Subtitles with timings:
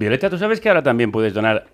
[0.00, 1.66] Violeta, ¿tú sabes que ahora también puedes donar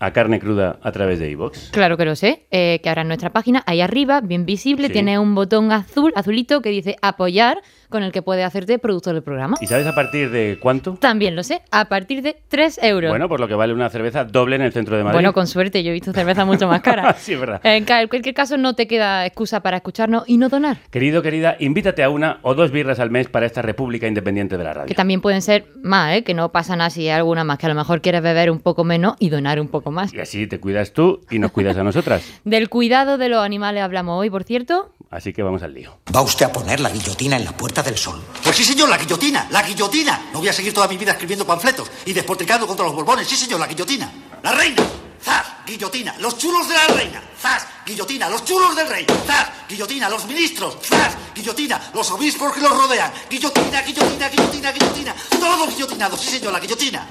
[0.00, 1.70] a carne cruda a través de iVoox?
[1.70, 4.94] Claro que lo sé, eh, que ahora en nuestra página, ahí arriba, bien visible, Sí.
[4.94, 7.58] tiene un botón azul, azulito, que dice apoyar,
[7.90, 9.56] con el que puedes hacerte productor del programa.
[9.60, 10.94] ¿Y sabes a partir de cuánto?
[10.94, 13.10] También lo sé, a partir de 3 euros.
[13.10, 15.16] Bueno, por lo que vale una cerveza doble en el centro de Madrid.
[15.16, 17.14] Bueno, con suerte, yo he visto cerveza mucho más cara.
[17.18, 17.60] sí, es verdad.
[17.64, 20.78] En cualquier caso, no te queda excusa para escucharnos y no donar.
[20.90, 24.64] Querido, querida, invítate a una o dos birras al mes para esta República Independiente de
[24.64, 24.86] la Radio.
[24.86, 26.22] Que también pueden ser más, ¿eh?
[26.22, 28.60] que no pasa nada si hay alguna más, que a lo mejor quieres beber un
[28.60, 30.12] poco menos y donar un poco más.
[30.12, 32.22] Y así te cuidas tú y nos cuidas a nosotras.
[32.44, 34.92] Del cuidado de los animales hablamos hoy, por cierto.
[35.10, 35.98] Así que vamos al lío.
[36.14, 38.22] ¿Va usted a poner la guillotina en la Puerta del Sol?
[38.44, 40.30] Pues sí, señor, la guillotina, la guillotina.
[40.32, 43.26] No voy a seguir toda mi vida escribiendo panfletos y despotricando contra los borbones.
[43.26, 44.10] Sí, señor, la guillotina.
[44.42, 44.82] La reina.
[45.22, 45.46] ¡Zas!
[45.66, 46.16] Guillotina.
[46.18, 47.22] Los chulos de la reina.
[47.38, 47.66] ¡Zas!
[47.84, 48.28] Guillotina.
[48.30, 49.04] Los chulos del rey.
[49.26, 49.50] ¡Zas!
[49.68, 50.08] Guillotina.
[50.08, 50.78] Los ministros.
[50.82, 51.16] ¡Zas!
[51.34, 51.90] Guillotina.
[51.92, 53.12] Los obispos que los rodean.
[53.28, 55.14] Guillotina, guillotina, guillotina, guillotina.
[55.38, 56.20] Todos guillotinados.
[56.20, 57.06] Sí, señor, la guillotina.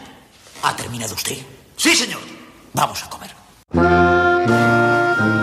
[0.63, 1.37] ¿Ha terminado usted?
[1.75, 2.38] Sí, señor.
[2.73, 3.29] Vamos a comer.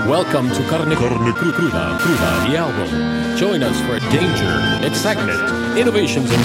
[0.09, 3.37] Welcome to Carne, Carne Cru- Cruda, Cruda, the album.
[3.37, 5.39] Join us for danger, excitement,
[5.77, 6.45] innovations, and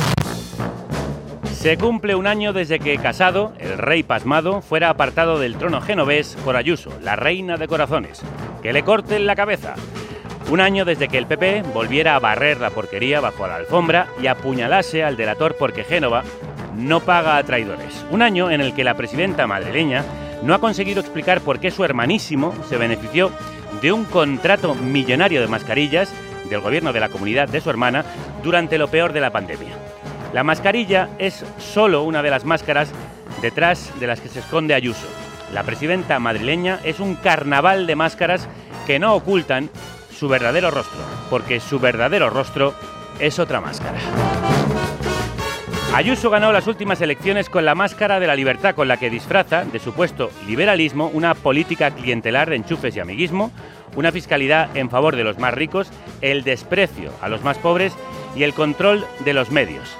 [1.53, 6.35] Se cumple un año desde que Casado, el rey pasmado, fuera apartado del trono genovés
[6.43, 8.21] por Ayuso, la reina de corazones.
[8.63, 9.75] Que le corten la cabeza.
[10.49, 14.25] Un año desde que el PP volviera a barrer la porquería bajo la alfombra y
[14.27, 16.23] apuñalase al delator porque Génova
[16.75, 18.03] no paga a traidores.
[18.09, 20.03] Un año en el que la presidenta madrileña
[20.41, 23.31] no ha conseguido explicar por qué su hermanísimo se benefició
[23.81, 26.11] de un contrato millonario de mascarillas
[26.49, 28.03] del gobierno de la comunidad de su hermana
[28.43, 29.75] durante lo peor de la pandemia.
[30.33, 32.91] La mascarilla es solo una de las máscaras
[33.41, 35.07] detrás de las que se esconde Ayuso.
[35.53, 38.47] La presidenta madrileña es un carnaval de máscaras
[38.87, 39.69] que no ocultan
[40.17, 42.73] su verdadero rostro, porque su verdadero rostro
[43.19, 44.60] es otra máscara.
[45.93, 49.65] Ayuso ganó las últimas elecciones con la máscara de la libertad con la que disfraza
[49.65, 53.51] de supuesto liberalismo una política clientelar de enchufes y amiguismo,
[53.97, 57.93] una fiscalidad en favor de los más ricos, el desprecio a los más pobres
[58.37, 59.97] y el control de los medios.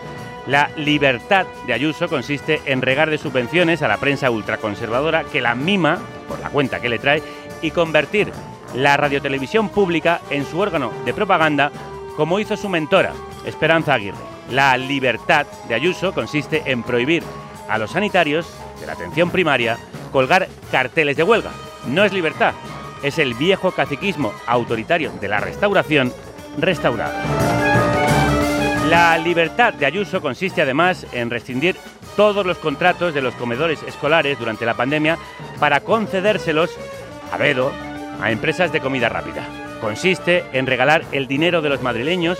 [0.48, 5.56] La libertad de Ayuso consiste en regar de subvenciones a la prensa ultraconservadora que la
[5.56, 6.00] mima,
[6.30, 7.22] por la cuenta que le trae,
[7.62, 8.32] y convertir
[8.76, 11.70] la radiotelevisión pública en su órgano de propaganda,
[12.16, 13.12] como hizo su mentora,
[13.46, 14.41] Esperanza Aguirre.
[14.52, 17.24] La libertad de Ayuso consiste en prohibir
[17.70, 18.46] a los sanitarios
[18.82, 19.78] de la atención primaria
[20.12, 21.52] colgar carteles de huelga.
[21.88, 22.54] No es libertad,
[23.02, 26.12] es el viejo caciquismo autoritario de la restauración
[26.58, 27.14] restaurado.
[28.90, 31.78] La libertad de Ayuso consiste además en rescindir
[32.18, 35.18] todos los contratos de los comedores escolares durante la pandemia
[35.62, 36.72] para concedérselos
[37.32, 37.72] a dedo
[38.22, 39.48] a empresas de comida rápida.
[39.80, 42.38] Consiste en regalar el dinero de los madrileños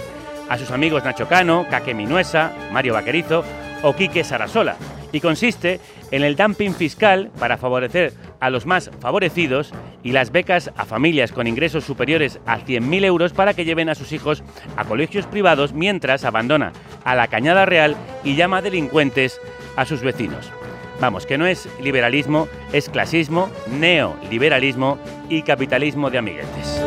[0.52, 3.46] a sus amigos Nacho Cano, Caque Minuesa, Mario Vaquerizo
[3.84, 4.76] o Quique Sarasola.
[5.14, 5.80] Y consiste
[6.12, 9.72] en el dumping fiscal para favorecer a los más favorecidos
[10.04, 13.96] y las becas a familias con ingresos superiores a 100.000 euros para que lleven a
[13.96, 14.44] sus hijos
[14.76, 16.74] a colegios privados mientras abandona
[17.06, 17.96] a la Cañada Real
[18.26, 19.40] y llama delincuentes
[19.78, 20.52] a sus vecinos.
[21.00, 26.82] Vamos, que no es liberalismo, es clasismo, neoliberalismo y capitalismo de amiguetes.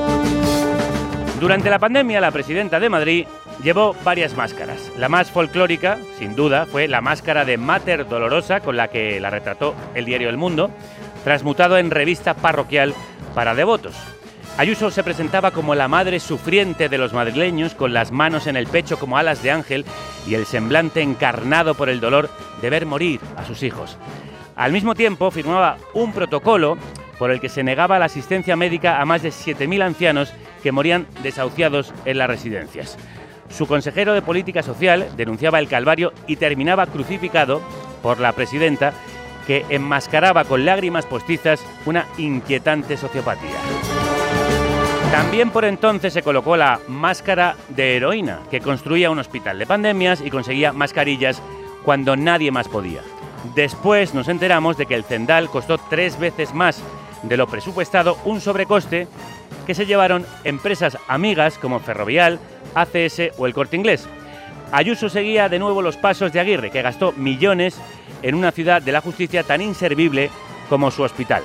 [1.41, 3.27] Durante la pandemia, la presidenta de Madrid
[3.65, 4.93] llevó varias máscaras.
[4.99, 9.31] La más folclórica, sin duda, fue la máscara de Mater Dolorosa con la que la
[9.31, 10.71] retrató el diario El Mundo,
[11.25, 12.95] transmutado en revista parroquial
[13.35, 13.97] para devotos.
[14.59, 18.69] Ayuso se presentaba como la madre sufriente de los madrileños, con las manos en el
[18.69, 19.85] pecho como alas de ángel
[20.29, 23.97] y el semblante encarnado por el dolor de ver morir a sus hijos.
[24.55, 26.77] Al mismo tiempo, firmaba un protocolo
[27.19, 30.33] por el que se negaba la asistencia médica a más de 7.000 ancianos
[30.63, 32.97] que morían desahuciados en las residencias.
[33.57, 37.63] Su consejero de Política Social denunciaba el calvario y terminaba crucificado
[38.03, 38.93] por la presidenta
[39.47, 43.55] que enmascaraba con lágrimas postizas una inquietante sociopatía.
[45.13, 50.21] También por entonces se colocó la máscara de heroína, que construía un hospital de pandemias
[50.21, 51.41] y conseguía mascarillas
[51.85, 53.03] cuando nadie más podía.
[53.55, 56.83] Después nos enteramos de que el Zendal costó tres veces más
[57.23, 59.07] de lo presupuestado, un sobrecoste
[59.67, 62.41] que se llevaron empresas amigas como Ferrovial,
[62.75, 64.09] ACS o el Corte Inglés.
[64.73, 67.81] Ayuso seguía de nuevo los pasos de Aguirre, que gastó millones
[68.23, 70.31] en una ciudad de la justicia tan inservible
[70.69, 71.43] como su hospital.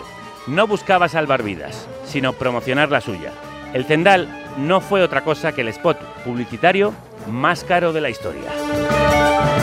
[0.47, 3.31] No buscaba salvar vidas, sino promocionar la suya.
[3.73, 4.27] El Zendal
[4.57, 6.93] no fue otra cosa que el spot publicitario
[7.27, 8.49] más caro de la historia.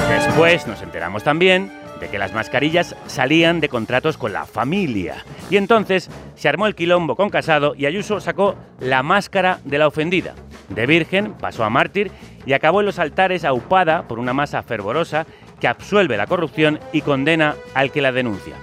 [0.08, 5.24] Después nos enteramos también de que las mascarillas salían de contratos con la familia.
[5.50, 9.86] Y entonces se armó el quilombo con Casado y Ayuso sacó la máscara de la
[9.86, 10.34] ofendida.
[10.68, 12.10] De virgen pasó a mártir
[12.44, 15.26] y acabó en los altares aupada por una masa fervorosa
[15.60, 18.54] que absuelve la corrupción y condena al que la denuncia.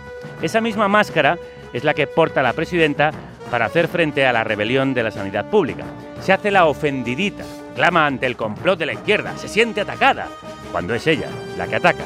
[0.41, 1.37] Esa misma máscara
[1.73, 3.11] es la que porta la presidenta
[3.49, 5.83] para hacer frente a la rebelión de la sanidad pública.
[6.21, 7.43] Se hace la ofendidita,
[7.75, 10.27] clama ante el complot de la izquierda, se siente atacada,
[10.71, 11.27] cuando es ella
[11.57, 12.03] la que ataca.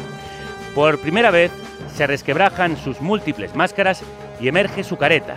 [0.78, 1.52] Por primera vez
[1.96, 4.04] se resquebrajan sus múltiples máscaras
[4.40, 5.36] y emerge su careta,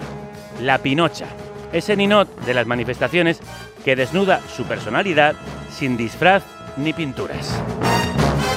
[0.60, 1.28] la Pinocha,
[1.72, 3.40] ese ninot de las manifestaciones
[3.82, 5.34] que desnuda su personalidad
[5.70, 6.42] sin disfraz
[6.76, 7.58] ni pinturas.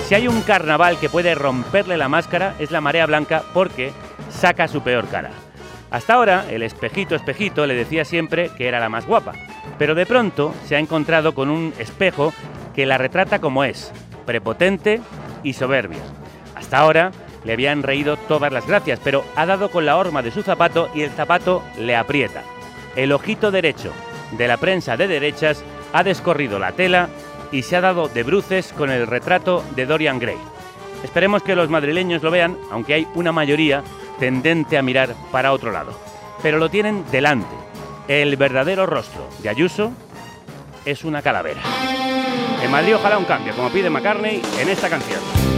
[0.09, 3.93] Si hay un carnaval que puede romperle la máscara es la marea blanca porque
[4.29, 5.31] saca su peor cara.
[5.89, 9.31] Hasta ahora, el espejito espejito le decía siempre que era la más guapa,
[9.79, 12.33] pero de pronto se ha encontrado con un espejo
[12.75, 13.93] que la retrata como es,
[14.25, 14.99] prepotente
[15.43, 16.01] y soberbia.
[16.63, 17.11] Hasta ahora
[17.43, 20.89] le habían reído todas las gracias, pero ha dado con la horma de su zapato
[20.95, 22.41] y el zapato le aprieta.
[22.95, 23.91] El ojito derecho
[24.37, 25.61] de la prensa de derechas
[25.91, 27.09] ha descorrido la tela
[27.51, 30.37] y se ha dado de bruces con el retrato de Dorian Gray.
[31.03, 33.83] Esperemos que los madrileños lo vean, aunque hay una mayoría
[34.19, 35.91] tendente a mirar para otro lado.
[36.41, 37.55] Pero lo tienen delante.
[38.07, 39.91] El verdadero rostro de Ayuso
[40.85, 41.61] es una calavera.
[42.63, 45.52] En Madrid ojalá un cambio, como pide McCartney en esta canción.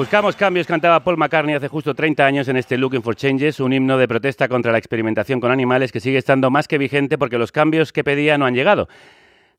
[0.00, 3.74] Buscamos cambios, cantaba Paul McCartney hace justo 30 años en este Looking for Changes, un
[3.74, 7.36] himno de protesta contra la experimentación con animales que sigue estando más que vigente porque
[7.36, 8.88] los cambios que pedía no han llegado.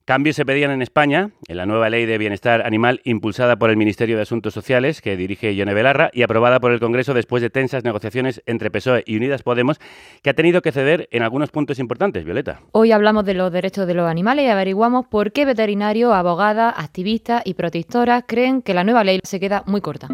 [0.06, 3.77] Cambios se pedían en España, en la nueva ley de bienestar animal impulsada por el
[3.77, 7.51] Ministerio de Asuntos Sociales, que dirige Yone Belarra, y aprobada por el Congreso después de
[7.51, 9.80] tensas negociaciones entre PSOE y Unidas Podemos,
[10.24, 12.62] que ha tenido que ceder en algunos puntos importantes, Violeta.
[12.71, 17.44] Hoy hablamos de los derechos de los animales y averiguamos por qué veterinarios, abogadas, activistas
[17.45, 20.07] y protectoras creen que la nueva ley se queda muy corta.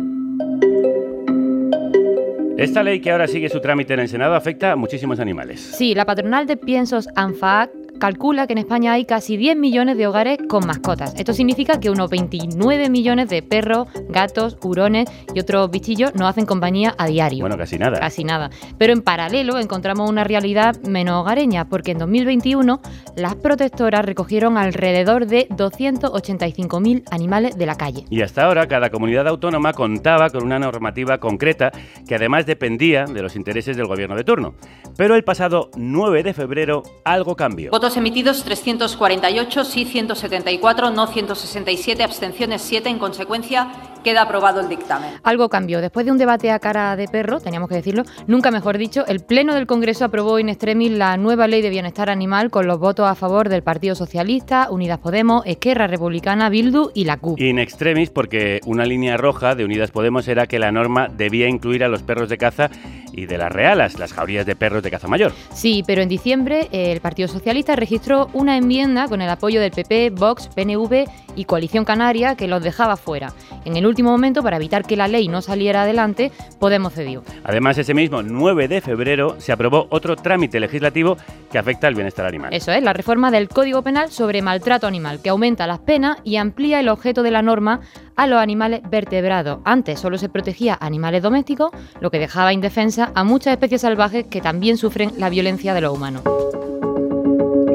[2.57, 5.61] Esta ley que ahora sigue su trámite en el Senado afecta a muchísimos animales.
[5.61, 10.07] Sí, la patronal de piensos ANFAAC calcula que en España hay casi 10 millones de
[10.07, 11.13] hogares con mascotas.
[11.17, 16.45] Esto significa que unos 29 millones de perros, gatos, hurones y otros bichillos nos hacen
[16.45, 17.41] compañía a diario.
[17.41, 17.99] Bueno, casi nada.
[17.99, 18.49] Casi nada.
[18.77, 22.81] Pero en paralelo encontramos una realidad menos hogareña, porque en 2021
[23.15, 28.05] las protectoras recogieron alrededor de 285.000 animales de la calle.
[28.09, 31.71] Y hasta ahora cada comunidad autónoma contaba con una normativa concreta
[32.07, 34.55] que además dependía de los intereses del gobierno de turno.
[34.97, 37.71] Pero el pasado 9 de febrero algo cambió.
[37.87, 42.89] Votos emitidos 348, sí 174, no 167, abstenciones 7.
[42.89, 43.69] En consecuencia,
[44.03, 45.11] queda aprobado el dictamen.
[45.23, 45.79] Algo cambió.
[45.79, 49.21] Después de un debate a cara de perro, teníamos que decirlo, nunca mejor dicho, el
[49.21, 53.07] Pleno del Congreso aprobó in extremis la nueva ley de bienestar animal con los votos
[53.07, 57.39] a favor del Partido Socialista, Unidas Podemos, Esquerra Republicana, Bildu y la CUP.
[57.39, 61.85] In extremis porque una línea roja de Unidas Podemos era que la norma debía incluir
[61.85, 62.69] a los perros de caza
[63.17, 65.33] y de las realas, las jaurías de perros de caza mayor.
[65.51, 70.11] Sí, pero en diciembre el Partido Socialista registró una enmienda con el apoyo del PP,
[70.11, 71.05] Vox, PNV
[71.35, 73.33] y Coalición Canaria que los dejaba fuera.
[73.65, 77.23] En el último momento, para evitar que la ley no saliera adelante, Podemos cedió.
[77.43, 81.17] Además, ese mismo 9 de febrero se aprobó otro trámite legislativo
[81.51, 82.53] que afecta al bienestar animal.
[82.53, 86.37] Eso es, la reforma del Código Penal sobre maltrato animal, que aumenta las penas y
[86.37, 87.81] amplía el objeto de la norma
[88.17, 89.59] a los animales vertebrados.
[89.63, 91.71] Antes solo se protegía a animales domésticos,
[92.01, 95.95] lo que dejaba indefensa a muchas especies salvajes que también sufren la violencia de los
[95.95, 96.23] humanos.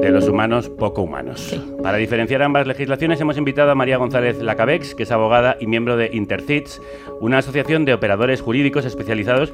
[0.02, 1.56] De los humanos poco humanos.
[1.80, 5.96] Para diferenciar ambas legislaciones hemos invitado a María González Lacabex, que es abogada y miembro
[5.96, 6.82] de Intercits,
[7.20, 9.52] una asociación de operadores jurídicos especializados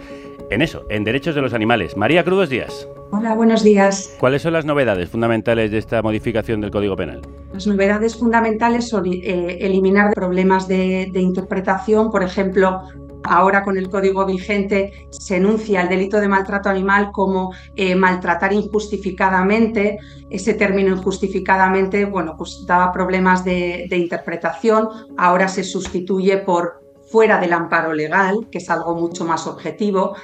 [0.51, 1.99] en eso, en derechos de los animales.
[1.99, 2.89] María, crudos días.
[3.11, 4.17] Hola, buenos días.
[4.19, 7.21] ¿Cuáles son las novedades fundamentales de esta modificación del Código Penal?
[7.53, 12.85] Las novedades fundamentales son eh, eliminar problemas de, de interpretación, por ejemplo,
[13.25, 18.53] Ahora con el código vigente se enuncia el delito de maltrato animal como eh, maltratar
[18.53, 19.99] injustificadamente.
[20.31, 24.89] Ese término injustificadamente, bueno, pues daba problemas de, de interpretación.
[25.17, 30.15] Ahora se sustituye por fuera del amparo legal, que es algo mucho más objetivo.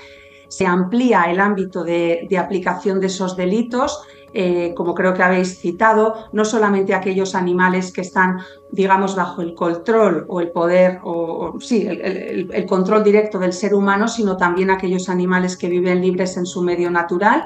[0.48, 4.02] Se amplía el ámbito de, de aplicación de esos delitos
[4.36, 8.40] eh, como creo que habéis citado, no solamente aquellos animales que están,
[8.72, 14.08] digamos, bajo el control o el poder, o, sí, el, control directo del ser humano,
[14.08, 17.44] sino también aquellos animales que viven libres en su medio natural.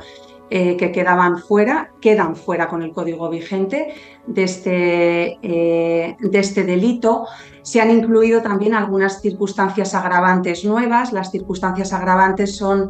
[0.50, 3.92] Eh, que quedaban fuera, quedan fuera con el código vigente
[4.34, 7.26] este, eh, de este delito.
[7.60, 11.12] Se han incluido también algunas circunstancias agravantes nuevas.
[11.12, 12.88] Las circunstancias agravantes son,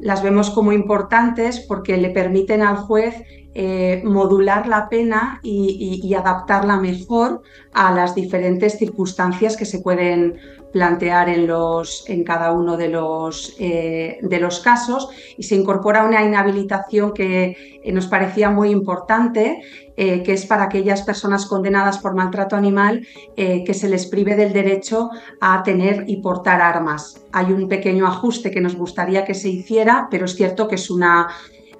[0.00, 3.14] las vemos como importantes porque le permiten al juez
[3.54, 7.42] eh, modular la pena y, y, y, adaptarla mejor
[7.72, 10.38] a las diferentes circunstancias que se pueden
[10.72, 16.04] plantear en, los, en cada uno de los, eh, de los casos y se incorpora
[16.04, 19.62] una inhabilitación que eh, nos parecía muy importante,
[19.96, 24.52] eh, que es para aquellas personas condenadas por maltrato animal que se les prive del
[24.52, 25.10] derecho
[25.40, 27.22] a tener y portar armas.
[27.32, 30.90] Hay un pequeño ajuste que nos gustaría que se hiciera, pero es cierto que es
[30.90, 31.28] una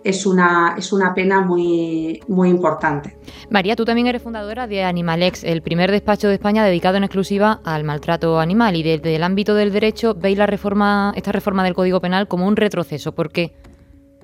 [0.04, 3.16] es una, es una pena muy, muy importante.
[3.50, 7.60] María, tú también eres fundadora de Animalex, el primer despacho de España dedicado en exclusiva
[7.64, 11.74] al maltrato animal y desde el ámbito del derecho veis la reforma, esta reforma del
[11.74, 13.12] Código Penal como un retroceso.
[13.12, 13.54] ¿Por qué?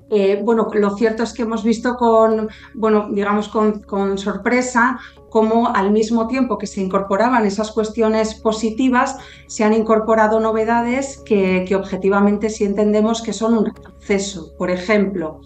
[0.09, 5.69] Eh, bueno, lo cierto es que hemos visto con, bueno, digamos con, con sorpresa cómo
[5.75, 9.19] al mismo tiempo que se incorporaban esas cuestiones positivas,
[9.49, 14.55] se han incorporado novedades que, que objetivamente sí entendemos que son un retroceso.
[14.57, 15.41] Por ejemplo,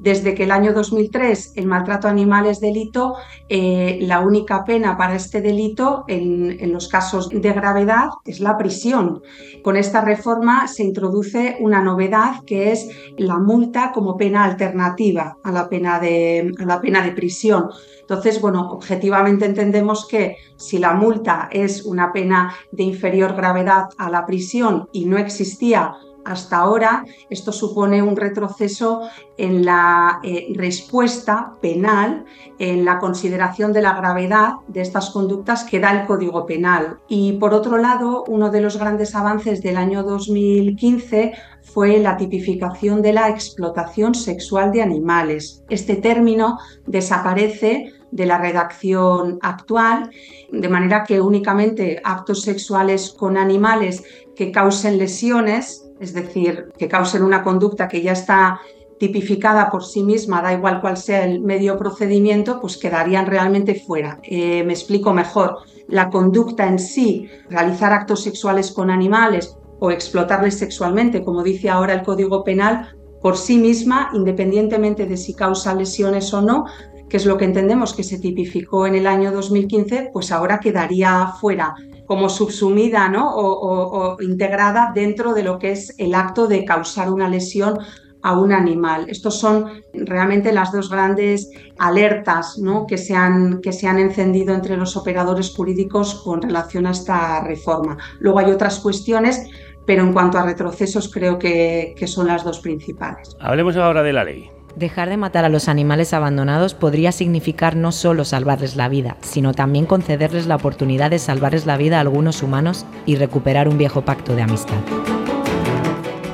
[0.00, 3.16] desde que el año 2003 el maltrato animal es delito,
[3.48, 6.40] eh, la única pena para este delito en,
[6.72, 9.22] los casos de gravedad es la prisión.
[9.62, 12.88] Con esta reforma se introduce una novedad que es
[13.18, 17.68] la multa como pena alternativa a la pena de, a la pena de prisión.
[18.00, 24.10] Entonces, bueno, objetivamente entendemos que si la multa es una pena de inferior gravedad a
[24.10, 29.02] la prisión y no existía hasta ahora, esto supone un retroceso
[29.36, 32.24] en la eh, respuesta penal,
[32.58, 36.98] en la consideración de la gravedad de estas conductas que da el Código Penal.
[37.08, 43.02] Y por otro lado, uno de los grandes avances del año 2015 fue la tipificación
[43.02, 45.64] de la explotación sexual de animales.
[45.68, 50.10] Este término desaparece de la redacción actual,
[50.50, 57.22] de manera que únicamente actos sexuales con animales que causen lesiones es decir, que causen
[57.22, 58.60] una conducta que ya está
[58.98, 64.18] tipificada por sí misma, da igual cuál sea el medio procedimiento, pues quedarían realmente fuera.
[64.22, 65.58] Eh, me explico mejor.
[65.88, 71.94] La conducta en sí, realizar actos sexuales con animales o explotarles sexualmente, como dice ahora
[71.94, 76.64] el Código Penal, por sí misma, independientemente de si causa lesiones o no,
[77.10, 81.26] que es lo que entendemos que se tipificó en el año 2015, pues ahora quedaría
[81.40, 81.74] fuera
[82.06, 83.30] como subsumida ¿no?
[83.34, 87.78] o, integrada dentro de lo que es el acto de causar una lesión
[88.22, 89.06] a un animal.
[89.08, 92.86] Estos son realmente las dos grandes alertas ¿no?
[92.86, 97.42] que, se han, que se han encendido entre los operadores jurídicos con relación a esta
[97.42, 97.98] reforma.
[98.20, 99.48] Luego hay otras cuestiones,
[99.86, 103.36] pero en cuanto a retrocesos creo que son las dos principales.
[103.40, 104.59] Hablemos ahora de la ley.
[104.76, 109.52] Dejar de matar a los animales abandonados podría significar no solo salvarles la vida, sino
[109.52, 114.02] también concederles la oportunidad de salvarles la vida a algunos humanos y recuperar un viejo
[114.02, 114.78] pacto de amistad.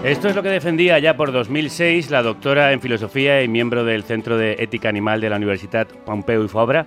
[0.05, 4.05] Esto es lo que defendía ya por 2006 la doctora en filosofía y miembro del
[4.05, 6.87] Centro de Ética Animal de la Universidad Pompeu y Fabra,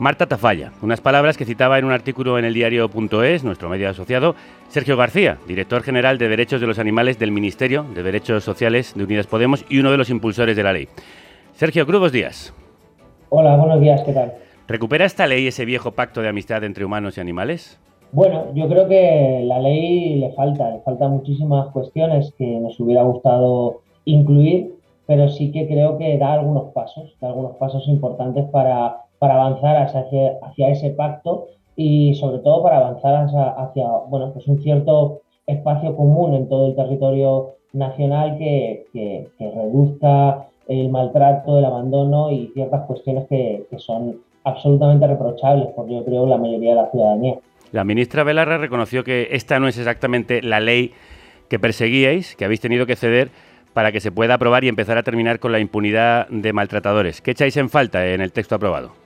[0.00, 0.72] Marta Tafalla.
[0.80, 4.34] Unas palabras que citaba en un artículo en el diario.es, nuestro medio asociado,
[4.70, 9.04] Sergio García, director general de Derechos de los Animales del Ministerio de Derechos Sociales de
[9.04, 10.88] Unidas Podemos y uno de los impulsores de la ley.
[11.52, 12.54] Sergio, buenos días.
[13.28, 14.32] Hola, buenos días, ¿qué tal?
[14.66, 17.78] ¿Recupera esta ley ese viejo pacto de amistad entre humanos y animales?
[18.12, 23.02] Bueno, yo creo que la ley le falta, le faltan muchísimas cuestiones que nos hubiera
[23.02, 24.76] gustado incluir,
[25.06, 29.76] pero sí que creo que da algunos pasos, da algunos pasos importantes para, para avanzar
[29.76, 33.26] hacia, hacia ese pacto y sobre todo para avanzar
[33.58, 40.46] hacia, bueno, pues un cierto espacio común en todo el territorio nacional que, que, reduzca
[40.68, 46.26] el maltrato, el abandono y ciertas cuestiones que, que son absolutamente reprochables por yo creo
[46.26, 47.36] la mayoría de la ciudadanía.
[47.72, 50.92] La ministra Belarra reconoció que esta no es exactamente la ley
[51.48, 53.30] que perseguíais, que habéis tenido que ceder
[53.74, 57.20] para que se pueda aprobar y empezar a terminar con la impunidad de maltratadores.
[57.20, 58.99] ¿Qué echáis en falta en el texto aprobado?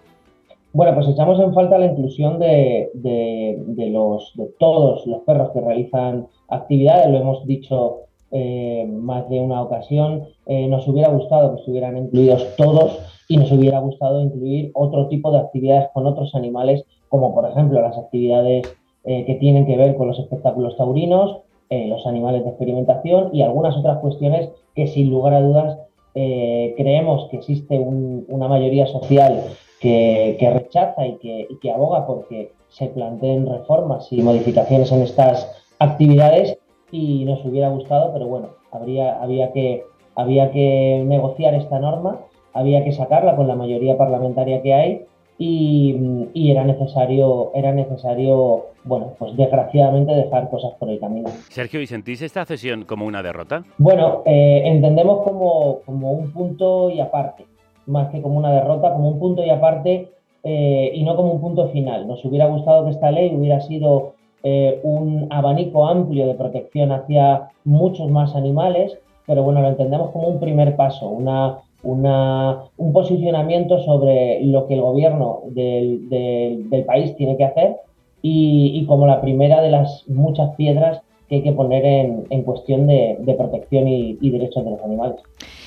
[0.74, 5.60] Bueno, pues echamos en falta la inclusión de, de, los, de todos los perros que
[5.60, 8.00] realizan actividades, lo hemos dicho
[8.32, 10.24] eh, más de una ocasión.
[10.46, 15.30] Eh, nos hubiera gustado que estuvieran incluidos todos y nos hubiera gustado incluir otro tipo
[15.30, 18.66] de actividades con otros animales, como por ejemplo las actividades
[19.04, 21.38] eh, que tienen que ver con los espectáculos taurinos,
[21.70, 25.76] los animales de experimentación y algunas otras cuestiones que sin lugar a dudas
[26.12, 29.42] creemos que existe un- una mayoría social
[29.84, 35.02] que, que rechaza y que, y que aboga porque se planteen reformas y modificaciones en
[35.02, 35.46] estas
[35.78, 36.56] actividades
[36.90, 42.20] y nos hubiera gustado, pero bueno, habría, había, que, había que negociar esta norma,
[42.54, 45.04] había que sacarla con la mayoría parlamentaria que hay
[45.36, 51.28] y, y era necesario, era necesario, bueno, pues desgraciadamente dejar cosas por el camino.
[51.50, 53.64] Sergio, ¿y sentís esta cesión como una derrota?
[53.76, 57.44] Bueno, eh, entendemos como, como un punto y aparte,
[57.86, 60.08] más que como una derrota, como un punto y aparte
[60.42, 62.06] eh, y no como un punto final.
[62.06, 67.48] Nos hubiera gustado que esta ley hubiera sido eh, un abanico amplio de protección hacia
[67.64, 73.78] muchos más animales, pero bueno, lo entendemos como un primer paso, una, una, un posicionamiento
[73.80, 77.76] sobre lo que el gobierno del, del- país tiene que hacer
[78.20, 81.84] y, como la primera de las muchas piedras que hay que poner
[82.28, 85.16] en, cuestión de, de protección y derechos de los animales.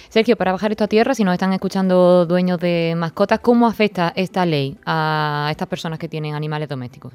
[0.09, 4.13] Sergio, para bajar esto a tierra, si nos están escuchando dueños de mascotas, ¿cómo afecta
[4.15, 7.13] esta ley a estas personas que tienen animales domésticos?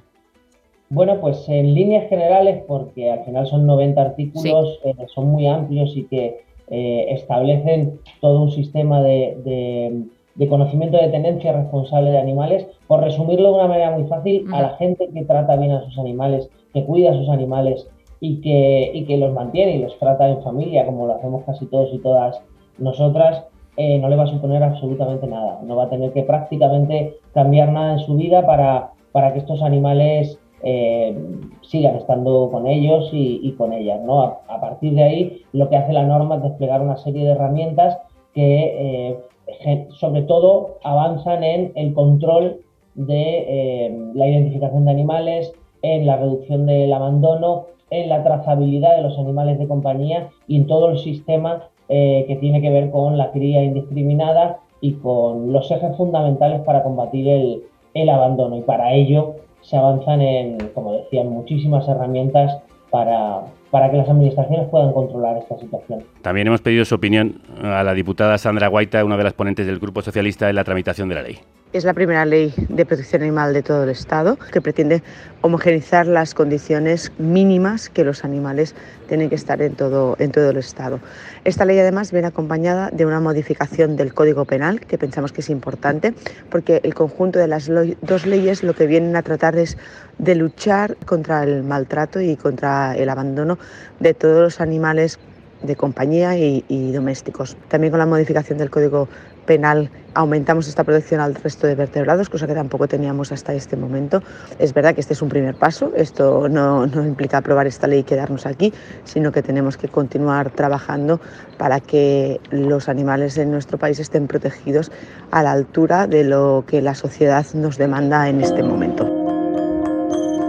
[0.90, 5.96] Bueno, pues en líneas generales, porque al final son 90 artículos, eh, son muy amplios
[5.96, 10.02] y que eh, establecen todo un sistema de, de-
[10.34, 12.66] de conocimiento de tenencia responsable de animales.
[12.86, 15.98] Por resumirlo de una manera muy fácil, a la gente que trata bien a sus
[15.98, 17.86] animales, que cuida a sus animales
[18.20, 21.66] y que, y que los mantiene y los trata en familia, como lo hacemos casi
[21.66, 22.40] todos y todas
[22.82, 23.44] nosotras,
[23.76, 25.60] eh, no le va a suponer absolutamente nada.
[25.62, 29.62] No va a tener que prácticamente cambiar nada en su vida para, para que estos
[29.62, 31.16] animales eh,
[31.62, 34.00] sigan estando con ellos y, con ellas.
[34.02, 34.20] ¿no?
[34.48, 37.98] A, partir de ahí, lo que hace la norma es desplegar una serie de herramientas
[38.34, 39.16] que,
[39.64, 42.60] eh, sobre todo, avanzan en el control
[42.94, 49.18] de la identificación de animales, en la reducción del abandono, en la trazabilidad de los
[49.18, 53.30] animales de compañía y en todo el sistema eh, que tiene que ver con la
[53.32, 57.62] cría indiscriminada y con los ejes fundamentales para combatir el,
[57.94, 58.56] el abandono.
[58.56, 62.58] Y para ello se avanzan en, como decía, en muchísimas herramientas
[62.90, 66.04] para, para que las administraciones puedan controlar esta situación.
[66.20, 69.78] También hemos pedido su opinión a la diputada Sandra Guaita, una de las ponentes del
[69.78, 71.38] Grupo Socialista en la tramitación de la ley.
[71.72, 75.02] Es la primera ley de protección animal de todo el Estado que pretende
[75.40, 78.74] homogeneizar las condiciones mínimas que los animales
[79.08, 81.00] tienen que estar en todo, el Estado.
[81.44, 85.48] Esta ley además viene acompañada de una modificación del Código Penal que pensamos que es
[85.48, 86.12] importante
[86.50, 87.70] porque el conjunto de las
[88.02, 89.78] dos leyes lo que vienen a tratar es
[90.18, 93.58] de luchar contra el maltrato y contra el abandono
[93.98, 95.18] de todos los animales
[95.62, 97.56] de compañía y, y domésticos.
[97.68, 99.08] También con la modificación del Código
[99.46, 104.22] Penal aumentamos esta protección al resto de vertebrados, cosa que tampoco teníamos hasta este momento.
[104.58, 108.00] Es verdad que este es un primer paso, esto no, no implica aprobar esta ley
[108.00, 108.72] y quedarnos aquí,
[109.04, 111.20] sino que tenemos que continuar trabajando
[111.58, 114.90] para que los animales en nuestro país estén protegidos
[115.30, 119.22] a la altura de lo que la sociedad nos demanda en este momento.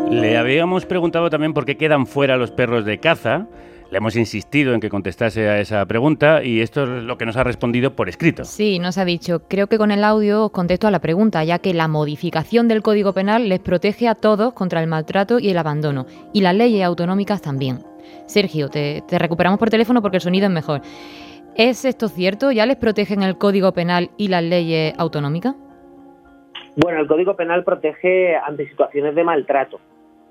[0.10, 3.48] Le habíamos preguntado también por qué quedan fuera los perros de caza.
[3.94, 7.38] Le hemos insistido en que contestase a esa pregunta y esto es lo que nos
[7.38, 8.44] ha respondido por escrito.
[8.44, 11.60] Sí, nos ha dicho, creo que con el audio os contesto a la pregunta, ya
[11.60, 15.60] que la modificación del Código Penal les protege a todos contra el maltrato y el
[15.60, 17.84] abandono, y las leyes autonómicas también.
[18.26, 20.82] Sergio, te, te recuperamos por teléfono porque el sonido es mejor.
[21.56, 22.52] ¿Es esto cierto?
[22.52, 25.54] ¿Ya les protegen el Código Penal y las leyes autonómicas?
[26.78, 29.80] Bueno, el Código Penal protege ante situaciones de maltrato.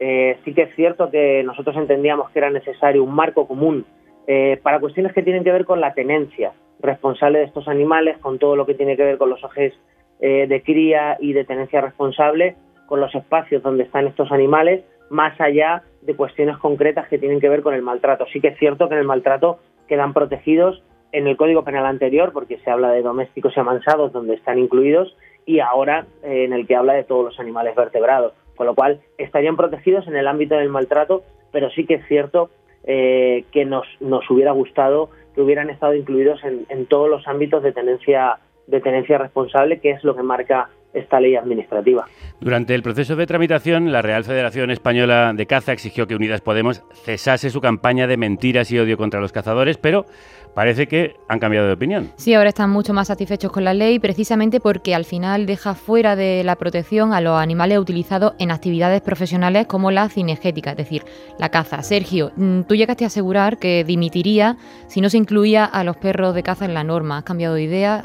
[0.05, 3.87] Eh, sí que es cierto que nosotros entendíamos que era necesario un marco común
[4.27, 8.41] eh, para cuestiones que tienen que ver con la tenencia responsable de estos animales, con
[8.41, 9.73] todo lo que tiene que ver con los ejes
[10.19, 15.41] eh, de cría y de tenencia responsable, con los espacios donde están estos animales, más
[15.41, 18.27] allá de cuestiones concretas que tienen que ver con el maltrato.
[18.33, 22.33] Sí que es cierto que en el maltrato quedan protegidos en el Código Penal anterior,
[22.33, 26.75] porque se habla de domésticos y amansados, donde están incluidos, y ahora en el que
[26.75, 30.69] habla de todos los animales vertebrados, con lo cual estarían protegidos en el ámbito del
[30.69, 32.51] maltrato, pero sí que es cierto
[32.85, 37.63] eh, que nos, nos hubiera gustado que hubieran estado incluidos en, en todos los ámbitos
[37.63, 42.07] de tenencia, de tenencia responsable, que es lo que marca esta ley administrativa.
[42.41, 46.83] Durante el proceso de tramitación, la Real Federación Española de Caza exigió que Unidas Podemos
[46.93, 50.07] cesase su campaña de mentiras y odio contra los cazadores, pero
[50.55, 52.11] parece que han cambiado de opinión.
[52.17, 56.17] Sí, ahora están mucho más satisfechos con la ley, precisamente porque al final deja fuera
[56.17, 61.05] de la protección a los animales utilizados en actividades profesionales como la cinegética, es decir,
[61.39, 61.83] la caza.
[61.83, 64.57] Sergio, mm, tú llegaste a asegurar que dimitiría
[64.89, 67.19] si no se incluía a los perros de caza en la norma.
[67.19, 68.05] ¿Has cambiado de idea?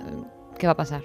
[0.58, 1.02] ¿Qué va a pasar?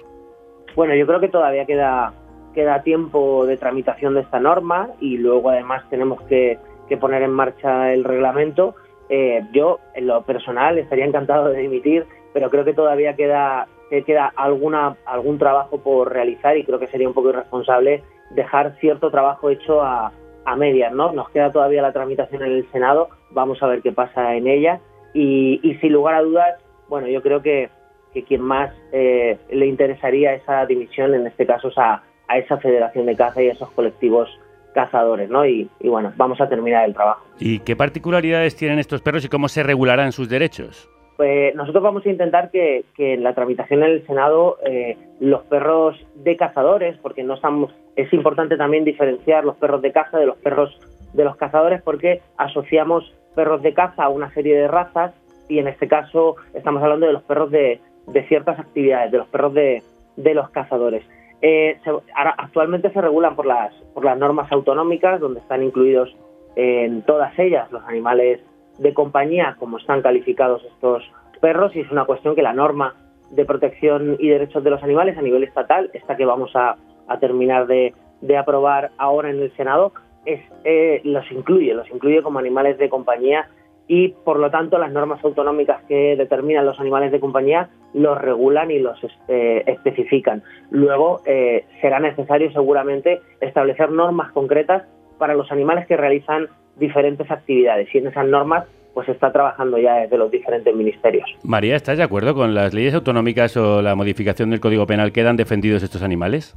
[0.75, 2.13] Bueno, yo creo que todavía queda,
[2.53, 6.57] queda tiempo de tramitación de esta norma y luego además tenemos que,
[6.99, 8.75] poner en marcha el reglamento.
[9.09, 14.03] Eh, yo, en lo personal, estaría encantado de dimitir, pero creo que todavía queda, que
[14.03, 18.03] queda alguna, algún trabajo por realizar y creo que sería un poco irresponsable
[18.35, 20.11] dejar cierto trabajo hecho a,
[20.45, 21.11] a medias, ¿no?
[21.13, 24.79] Nos queda todavía la tramitación en el Senado, vamos a ver qué pasa en ella
[25.13, 26.59] y, y sin lugar a dudas,
[26.89, 27.69] bueno, yo creo que
[28.13, 32.57] que quien más eh, le interesaría esa dimisión, en este caso, es a, a, esa
[32.57, 34.29] federación de caza y a esos colectivos
[34.73, 35.45] cazadores, ¿no?
[35.45, 37.25] Y, y, bueno, vamos a terminar el trabajo.
[37.39, 40.89] ¿Y qué particularidades tienen estos perros y cómo se regularán sus derechos?
[41.17, 45.43] Pues nosotros vamos a intentar que, que en la tramitación en el Senado eh, los
[45.43, 50.25] perros de cazadores, porque no estamos, es importante también diferenciar los perros de caza de
[50.25, 50.75] los perros
[51.13, 55.13] de los cazadores, porque asociamos perros de caza a una serie de razas
[55.47, 59.27] y en este caso estamos hablando de los perros de, de ciertas actividades, de los
[59.27, 59.83] perros de,
[60.15, 61.03] de los cazadores.
[61.41, 61.77] Eh,
[62.15, 66.15] ahora, actualmente se regulan por las, por las normas autonómicas, donde están incluidos
[66.55, 68.39] eh, en todas ellas los animales
[68.77, 71.03] de compañía, como están calificados estos
[71.41, 72.95] perros, y es una cuestión que la norma
[73.31, 77.19] de protección y derechos de los animales a nivel estatal, esta que vamos a, a
[77.19, 79.91] terminar de, de, aprobar ahora en el Senado,
[80.25, 83.49] es, eh, los incluye, los incluye como animales de compañía
[83.87, 88.71] y por lo tanto las normas autonómicas que determinan los animales de compañía los regulan
[88.71, 90.43] y los eh, especifican.
[90.71, 94.83] Luego eh, será necesario seguramente establecer normas concretas
[95.17, 99.77] para los animales que realizan diferentes actividades y en esas normas pues se está trabajando
[99.79, 101.27] ya desde los diferentes ministerios.
[101.43, 105.23] María, ¿estás de acuerdo con las leyes autonómicas o la modificación del Código Penal que
[105.23, 106.55] dan defendidos estos animales?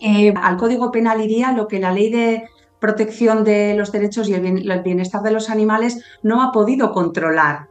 [0.00, 2.44] Eh, al Código Penal iría lo que la ley de
[2.78, 7.68] protección de los derechos y el bienestar de los animales no ha podido controlar.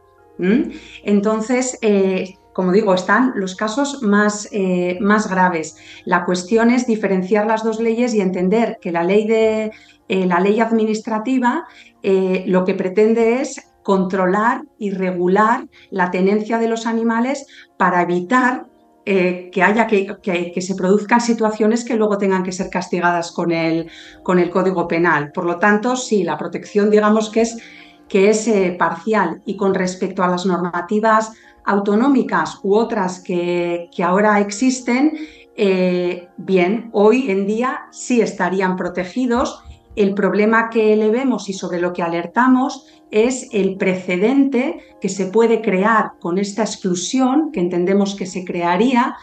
[1.04, 5.76] Entonces, eh, como digo, están los casos más, eh, más, graves.
[6.04, 9.72] La cuestión es diferenciar las dos leyes y entender que la ley, de,
[10.08, 11.66] eh, la ley administrativa
[12.46, 18.66] lo que pretende es controlar y regular la tenencia de los animales para evitar
[19.10, 23.52] eh, que haya que, que, se produzcan situaciones que luego tengan que ser castigadas con
[23.52, 23.90] el,
[24.22, 25.32] con el Código Penal.
[25.32, 27.56] Por lo tanto, sí, la protección digamos que es,
[28.06, 31.32] que es eh, parcial y con respecto a las normativas
[31.64, 35.16] autonómicas u otras que, que ahora existen,
[35.56, 39.64] eh, bien, hoy en día sí estarían protegidos.
[39.98, 45.26] El problema que le vemos y sobre lo que alertamos es el precedente que se
[45.26, 49.16] puede crear con esta exclusión, que entendemos que se crearía,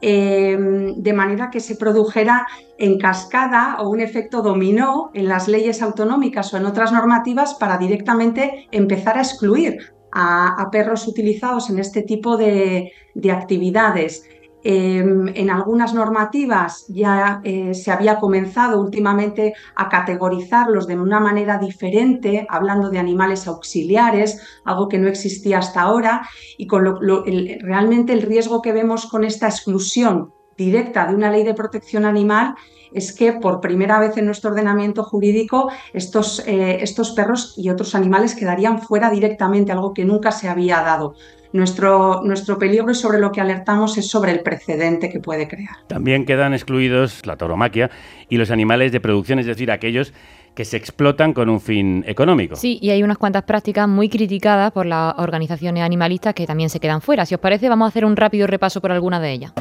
[0.00, 0.56] eh,
[0.96, 2.46] de manera que se produjera
[2.78, 7.76] en cascada o un efecto dominó en las leyes autonómicas o en otras normativas para
[7.76, 12.90] directamente empezar a excluir a, perros utilizados en este tipo de
[13.30, 14.24] actividades.
[14.64, 21.58] Eh, en algunas normativas ya eh, se había comenzado últimamente a categorizarlos de una manera
[21.58, 27.24] diferente, hablando de animales auxiliares, algo que no existía hasta ahora, y con lo,
[27.60, 32.54] realmente el riesgo que vemos con esta exclusión directa de una ley de protección animal
[32.92, 37.94] es que por primera vez en nuestro ordenamiento jurídico estos, eh, estos perros y otros
[37.94, 41.14] animales quedarían fuera directamente, algo que nunca se había dado.
[41.52, 45.76] Nuestro, nuestro peligro y sobre lo que alertamos es sobre el precedente que puede crear.
[45.86, 47.90] También quedan excluidos la tauromaquia
[48.28, 50.14] y los animales de producción, es decir, aquellos
[50.54, 52.56] que se explotan con un fin económico.
[52.56, 56.80] Sí, y hay unas cuantas prácticas muy criticadas por las organizaciones animalistas que también se
[56.80, 57.24] quedan fuera.
[57.26, 59.52] Si os parece, vamos a hacer un rápido repaso por alguna de ellas.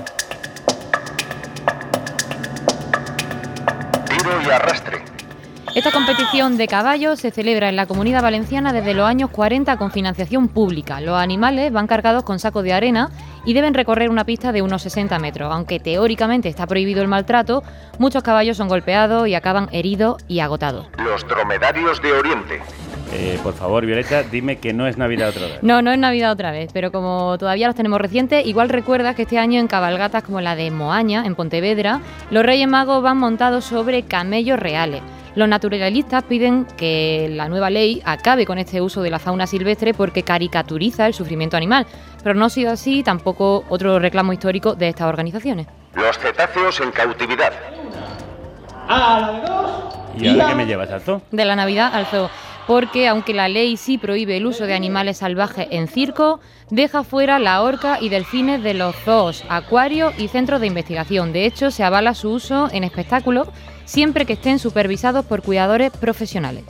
[5.74, 9.90] Esta competición de caballos se celebra en la comunidad valenciana desde los años 40 con
[9.90, 11.00] financiación pública.
[11.00, 13.10] Los animales van cargados con sacos de arena
[13.46, 15.50] y deben recorrer una pista de unos 60 metros.
[15.50, 17.64] Aunque teóricamente está prohibido el maltrato,
[18.00, 20.88] muchos caballos son golpeados y acaban heridos y agotados.
[20.98, 22.60] Los dromedarios de Oriente.
[23.14, 25.64] Eh, por favor, Violeta, dime que no es Navidad otra vez.
[25.64, 29.22] No, no es Navidad otra vez, pero como todavía los tenemos recientes, igual recuerdas que
[29.22, 33.64] este año en cabalgatas como la de Moaña, en Pontevedra, los Reyes Magos van montados
[33.64, 35.02] sobre camellos reales.
[35.34, 39.94] Los naturalistas piden que la nueva ley acabe con este uso de la fauna silvestre
[39.94, 41.88] porque caricaturiza el sufrimiento animal.
[42.22, 45.68] Pero no ha sido así tampoco otro reclamo histórico de estas organizaciones.
[45.96, 47.54] Los cetáceos en cautividad.
[50.18, 51.22] ¿Y ahora qué me llevas al zoo?
[51.32, 52.30] De la Navidad al zoo.
[52.68, 56.40] Porque aunque la ley sí prohíbe el uso de animales salvajes en circo,
[56.70, 61.34] deja fuera la horca y delfines de los zoos, acuarios y centros de investigación.
[61.34, 63.48] De hecho, se avala su uso en espectáculos
[63.86, 66.64] siempre que estén supervisados por cuidadores profesionales.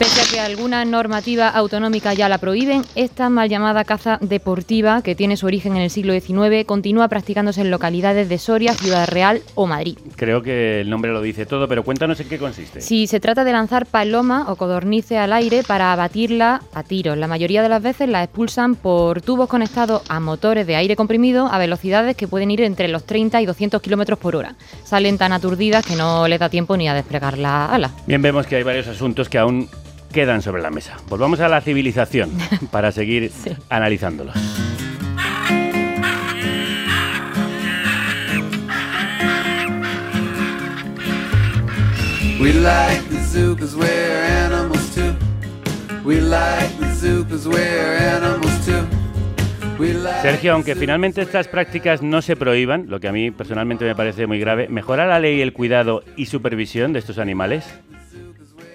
[0.00, 5.14] Pese a que algunas normativas autonómicas ya la prohíben, esta mal llamada caza deportiva, que
[5.14, 9.42] tiene su origen en el siglo XIX, continúa practicándose en localidades de Soria, Ciudad Real
[9.56, 9.98] o Madrid.
[10.16, 12.80] Creo que el nombre lo dice todo, pero cuéntanos en qué consiste.
[12.80, 17.26] Si se trata de lanzar paloma o codornices al aire para abatirla a tiros, la
[17.26, 21.58] mayoría de las veces la expulsan por tubos conectados a motores de aire comprimido a
[21.58, 24.54] velocidades que pueden ir entre los 30 y 200 kilómetros por hora.
[24.82, 27.90] Salen tan aturdidas que no les da tiempo ni a desplegar la ala.
[28.06, 29.68] Bien, vemos que hay varios asuntos que aún
[30.12, 30.96] quedan sobre la mesa.
[31.08, 32.30] Volvamos a la civilización
[32.70, 33.30] para seguir
[33.68, 34.34] analizándolos.
[42.40, 45.12] We like the zoo 'cause we're animals too.
[46.04, 48.86] We like the zoo 'cause we're animals too.
[49.78, 53.84] We like Sergio, aunque finalmente estas prácticas no se prohíban, lo que a mí personalmente
[53.84, 57.66] me parece muy grave, ¿mejora la ley el cuidado y supervisión de estos animales?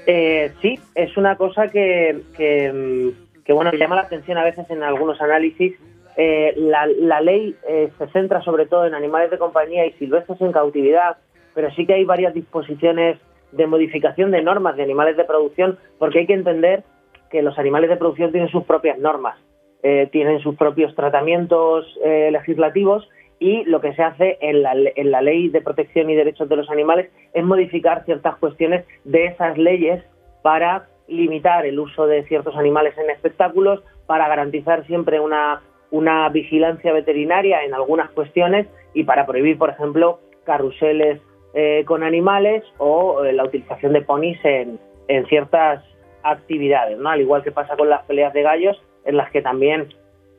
[0.07, 4.69] Eh, sí, es una cosa que, que, mm, que, bueno llama la atención a veces
[4.69, 5.73] en algunos análisis.
[6.17, 10.53] Eh, la, ley eh, se centra sobre todo en animales de compañía y silvestres en
[10.53, 11.17] cautividad,
[11.53, 13.19] pero sí que hay varias disposiciones
[13.51, 16.83] de modificación de normas de animales de producción, porque hay que entender
[17.29, 19.37] que los animales de producción tienen sus propias normas,
[19.83, 23.07] eh, tienen sus propios tratamientos eh, legislativos
[23.39, 26.55] y lo que se hace en la, en la ley de protección y derechos de
[26.55, 30.03] los animales es modificar ciertas cuestiones de esas leyes
[30.41, 36.93] para limitar el uso de ciertos animales en espectáculos, para garantizar siempre una, una vigilancia
[36.93, 41.21] veterinaria en algunas cuestiones y para prohibir, por ejemplo, carruseles
[41.53, 45.83] eh, con animales o eh, la utilización de ponis en, en ciertas
[46.23, 47.09] actividades, ¿no?
[47.09, 49.93] Al igual que pasa con las peleas de gallos, en las que también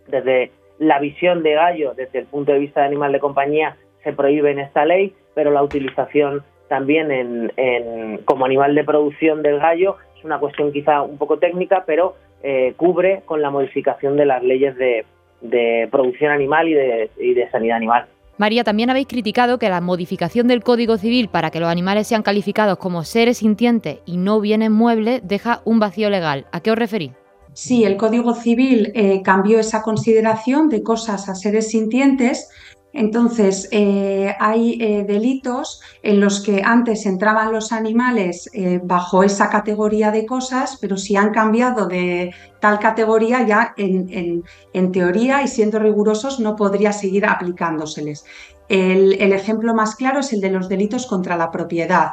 [0.09, 4.13] desde la visión de gallo desde el punto de vista de animal de compañía se
[4.13, 9.97] prohíbe en esta ley, pero la utilización también en, como animal de producción del gallo
[10.17, 14.43] es una cuestión quizá un poco técnica, pero eh, cubre con la modificación de las
[14.43, 15.05] leyes de,
[15.41, 18.07] de producción animal y de, y de sanidad animal.
[18.39, 22.23] María, también habéis criticado que la modificación del Código Civil para que los animales sean
[22.23, 26.45] calificados como seres sintientes y no bienes muebles deja un vacío legal.
[26.53, 27.13] ¿A qué os referís?
[27.57, 32.51] Sí, el Código Civil eh, cambió esa consideración de cosas a seres sintientes.
[32.93, 38.51] Entonces, eh, hay eh, delitos en los que antes entraban los animales
[38.83, 44.45] bajo esa categoría de cosas, pero si han cambiado de tal categoría, ya en, en-
[44.75, 48.27] en teoría y siendo rigurosos no podría seguir aplicándoseles.
[48.69, 52.11] El, ejemplo más claro es el de los delitos contra la propiedad.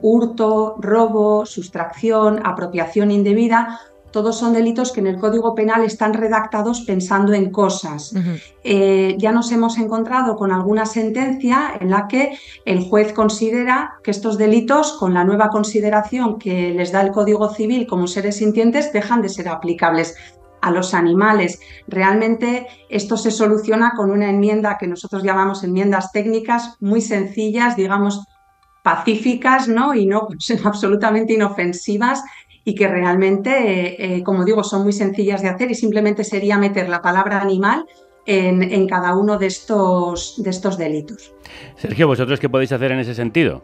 [0.00, 3.78] Hurto, robo, sustracción, apropiación indebida,
[4.12, 8.14] todos son delitos que en el Código Penal están redactados pensando en cosas.
[8.62, 14.10] Eh, ya nos hemos encontrado con alguna sentencia en la que el juez considera que
[14.10, 18.92] estos delitos, con la nueva consideración que les da el Código Civil como seres sintientes,
[18.92, 20.14] dejan de ser aplicables
[20.60, 21.58] a los animales.
[21.88, 28.22] Realmente esto se soluciona con una enmienda que nosotros llamamos enmiendas técnicas muy sencillas, digamos
[28.82, 29.94] pacíficas, ¿no?
[29.94, 30.28] Y no
[30.64, 32.22] absolutamente inofensivas
[32.64, 36.58] y que realmente, eh, eh, como digo, son muy sencillas de hacer y simplemente sería
[36.58, 37.86] meter la palabra animal
[38.26, 41.34] en, en cada uno de estos, de estos delitos.
[41.74, 43.62] Sergio, ¿vosotros qué podéis hacer en ese sentido?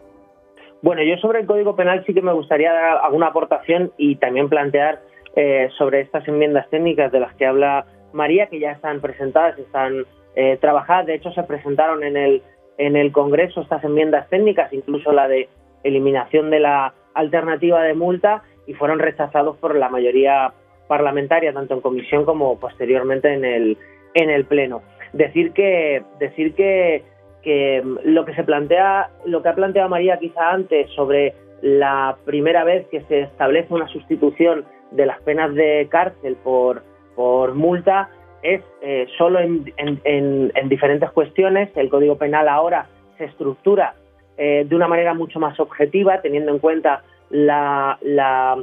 [0.81, 4.47] Bueno, yo sobre el Código Penal sí que me gustaría dar alguna aportación y también
[4.47, 5.01] plantear
[5.35, 10.05] eh, sobre estas enmiendas técnicas de las que habla María, que ya están presentadas, están
[10.35, 11.05] eh, trabajadas.
[11.05, 12.41] De hecho, se presentaron en el,
[12.77, 15.49] en el Congreso estas enmiendas técnicas, incluso la de
[15.83, 20.53] eliminación de la alternativa de multa, y fueron rechazados por la mayoría
[20.87, 23.77] parlamentaria, tanto en comisión como posteriormente en el,
[24.13, 24.81] en el Pleno.
[25.13, 27.03] Decir que, decir que
[27.41, 32.65] que lo que se plantea, lo que ha planteado María quizá antes sobre la primera
[32.65, 36.83] vez que se establece una sustitución de las penas de cárcel por,
[37.15, 38.09] por multa
[38.43, 41.69] es eh, solo en, en- en- en diferentes cuestiones.
[41.77, 43.93] El Código Penal ahora se estructura
[44.37, 48.57] eh, de una manera mucho más objetiva, teniendo en cuenta la, la-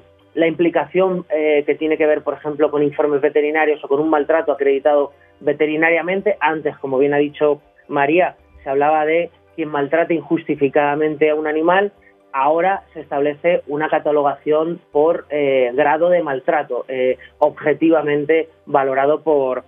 [0.47, 4.53] implicación eh, que tiene que ver, por ejemplo, con informes veterinarios o con un maltrato
[4.53, 6.37] acreditado veterinariamente.
[6.41, 11.93] Antes, como bien ha dicho María, se hablaba de quien maltrate injustificadamente a un animal,
[12.33, 19.65] ahora se establece una catalogación por eh, grado de maltrato, eh, objetivamente valorado por,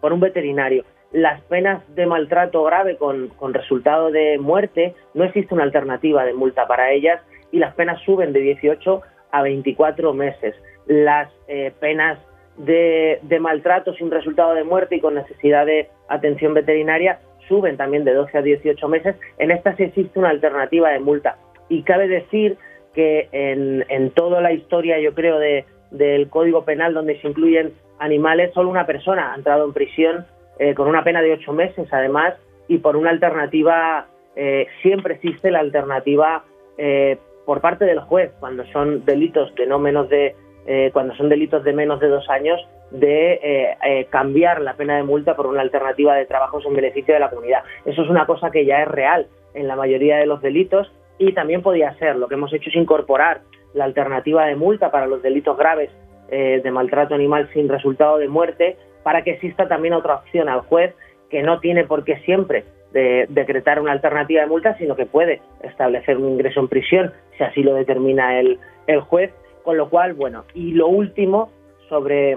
[0.00, 0.84] por un veterinario.
[1.12, 6.32] Las penas de maltrato grave con, con resultado de muerte, no existe una alternativa de
[6.32, 7.20] multa para ellas
[7.52, 10.54] y las penas suben de 18 a 24 meses.
[10.86, 12.18] Las eh, penas
[12.56, 18.04] de, de maltrato sin resultado de muerte y con necesidad de atención veterinaria suben también
[18.04, 19.16] de 12 a 18 meses.
[19.38, 21.36] En esta sí existe una alternativa de multa.
[21.68, 22.56] Y cabe decir
[22.94, 27.72] que en, en toda la historia, yo creo, de, del Código Penal donde se incluyen
[27.98, 30.26] animales, solo una persona ha entrado en prisión
[30.58, 32.34] eh, con una pena de ocho meses, además,
[32.68, 36.44] y por una alternativa, eh, siempre existe la alternativa
[36.78, 40.34] eh, por parte del juez, cuando son delitos de no menos de,
[40.66, 44.96] eh, cuando son delitos de menos de dos años, de eh, eh, cambiar la pena
[44.96, 47.62] de multa por una alternativa de trabajos en beneficio de la comunidad.
[47.84, 51.32] Eso es una cosa que ya es real en la mayoría de los delitos y
[51.32, 52.16] también podía ser.
[52.16, 53.42] Lo que hemos hecho es incorporar
[53.74, 55.90] la alternativa de multa para los delitos graves
[56.30, 60.60] eh, de maltrato animal sin resultado de muerte para que exista también otra opción al
[60.60, 60.94] juez
[61.28, 65.40] que no tiene por qué siempre de decretar una alternativa de multa, sino que puede
[65.62, 69.32] establecer un ingreso en prisión si así lo determina el, el juez.
[69.62, 71.50] Con lo cual, bueno, y lo último
[71.88, 72.36] sobre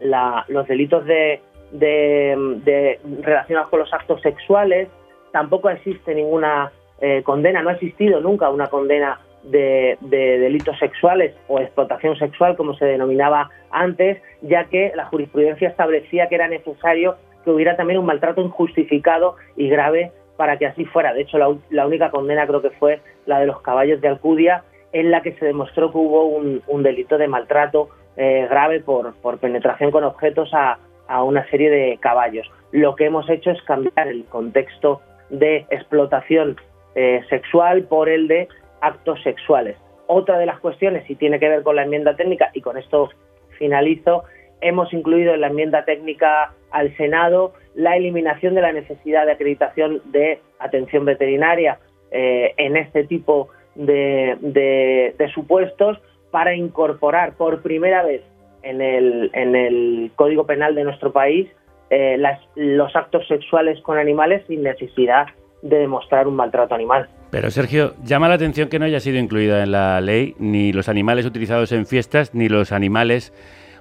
[0.00, 1.40] la- los delitos de,
[1.72, 4.88] de- de- relacionados con los actos sexuales,
[5.32, 11.34] tampoco existe ninguna eh, condena, no ha existido nunca una condena de, de delitos sexuales
[11.46, 17.16] o explotación sexual, como se denominaba antes, ya que la jurisprudencia establecía que era necesario
[17.48, 21.14] que hubiera también un maltrato injustificado y grave para que así fuera.
[21.14, 21.38] De hecho,
[21.70, 25.32] la, única condena creo que fue la de los caballos de Alcudia, en la que
[25.32, 30.50] se demostró que hubo un, delito de maltrato eh, grave por, por penetración con objetos
[30.52, 32.48] a, a una serie de caballos.
[32.70, 36.56] Lo que hemos hecho es cambiar el contexto de explotación
[36.94, 38.48] eh, sexual por el de
[38.80, 39.76] actos sexuales.
[40.06, 43.10] Otra de las cuestiones, y tiene que ver con la enmienda técnica, y con esto
[43.58, 44.24] finalizo,
[44.60, 50.02] hemos incluido en la enmienda técnica al Senado la eliminación de la necesidad de acreditación
[50.06, 51.78] de atención veterinaria
[52.10, 55.98] eh, en este tipo de, de- de supuestos
[56.30, 58.22] para incorporar por primera vez
[58.62, 61.48] en el, Código Penal de nuestro país
[61.90, 65.26] eh, las- los actos sexuales con animales sin necesidad
[65.62, 67.08] de demostrar un maltrato animal.
[67.30, 70.88] Pero Sergio, llama la atención que no haya sido incluida en la ley ni los
[70.88, 73.32] animales utilizados en fiestas ni los animales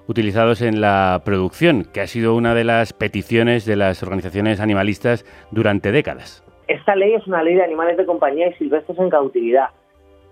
[0.08, 5.26] utilizados en la producción, que ha sido una de las peticiones de las organizaciones animalistas
[5.52, 6.44] durante décadas.
[6.68, 9.70] Esta ley es una ley de animales de compañía y silvestres en cautividad.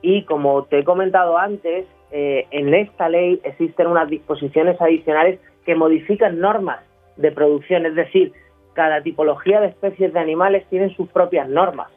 [0.02, 5.76] Y como te he comentado antes, eh, en esta ley existen unas disposiciones adicionales que
[5.76, 6.80] modifican normas
[7.18, 8.34] de producción, es decir,
[8.74, 11.88] cada tipología de especies de animales tienen sus propias normas,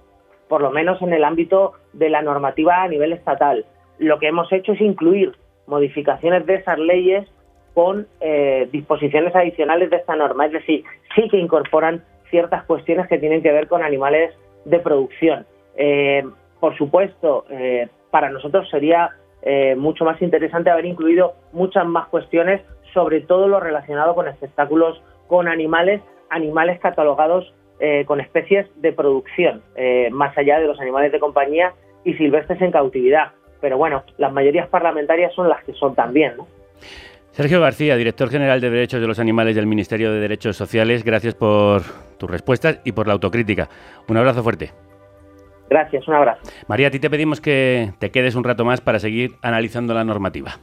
[0.49, 3.67] por lo menos en el ámbito de la normativa a nivel estatal.
[3.99, 5.33] Lo que hemos hecho es incluir
[5.67, 7.29] modificaciones de esas leyes
[7.79, 10.83] con eh, disposiciones adicionales de esta norma, es decir,
[11.15, 15.47] sí que incorporan ciertas cuestiones que tienen que ver con animales de producción.
[15.77, 16.25] Eh,
[16.59, 19.11] por supuesto, eh, para nosotros sería
[19.43, 22.63] eh, mucho más interesante haber incluido muchas más cuestiones,
[22.93, 29.63] sobre todo lo relacionado con espectáculos con animales, animales catalogados eh, con especies de producción,
[30.11, 33.35] más allá de los animales de compañía y silvestres en cautividad.
[33.61, 36.49] Pero bueno, las mayorías parlamentarias son las que son también, ¿no?
[37.39, 41.37] Sergio García, director general de Derechos de los Animales del Ministerio de Derechos Sociales, gracias
[41.37, 41.83] por
[42.19, 43.69] tus respuestas y por la autocrítica.
[44.09, 44.73] Un abrazo fuerte.
[45.71, 46.43] Gracias, un abrazo.
[46.67, 50.03] María, a ti te pedimos que te quedes un rato más para seguir analizando la
[50.03, 50.59] normativa.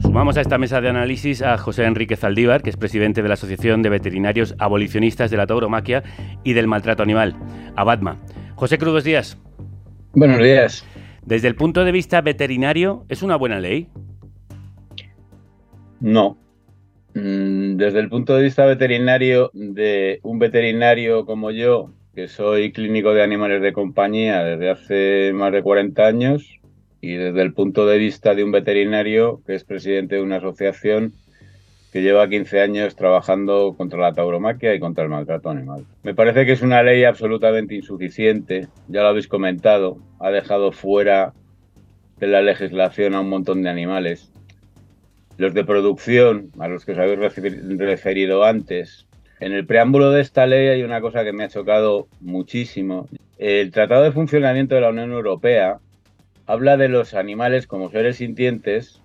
[0.00, 3.34] Sumamos a esta mesa de análisis a José Enrique Zaldívar, que es presidente de la
[3.34, 6.02] Asociación de Veterinarios Abolicionistas de la Tauromaquia
[6.44, 7.36] y del Maltrato Animal,
[7.74, 8.18] ABATMA.
[8.54, 9.38] José Cruz, días.
[10.12, 10.84] Buenos días.
[11.24, 13.88] Desde el punto de vista veterinario, ¿es una buena ley?
[16.00, 16.38] No.
[17.14, 23.12] Mm, Desde el punto de vista veterinario, de un veterinario como yo, que soy clínico
[23.14, 26.60] de animales de compañía desde hace más de 40 años,
[27.00, 31.14] y desde el punto de vista de un veterinario que es presidente de una asociación
[31.92, 35.84] que lleva 15 años trabajando contra la tauromaquia y contra el maltrato animal.
[36.02, 41.32] Me parece que es una ley absolutamente insuficiente, ya lo habéis comentado, ha dejado fuera
[42.18, 44.30] de la legislación a un montón de animales.
[45.36, 49.06] Los de producción, a los que os habéis refer- referido antes.
[49.40, 53.08] En el preámbulo de esta ley hay una cosa que me ha chocado muchísimo.
[53.38, 55.78] El Tratado de Funcionamiento de la Unión Europea
[56.46, 58.99] habla de los animales como seres sintientes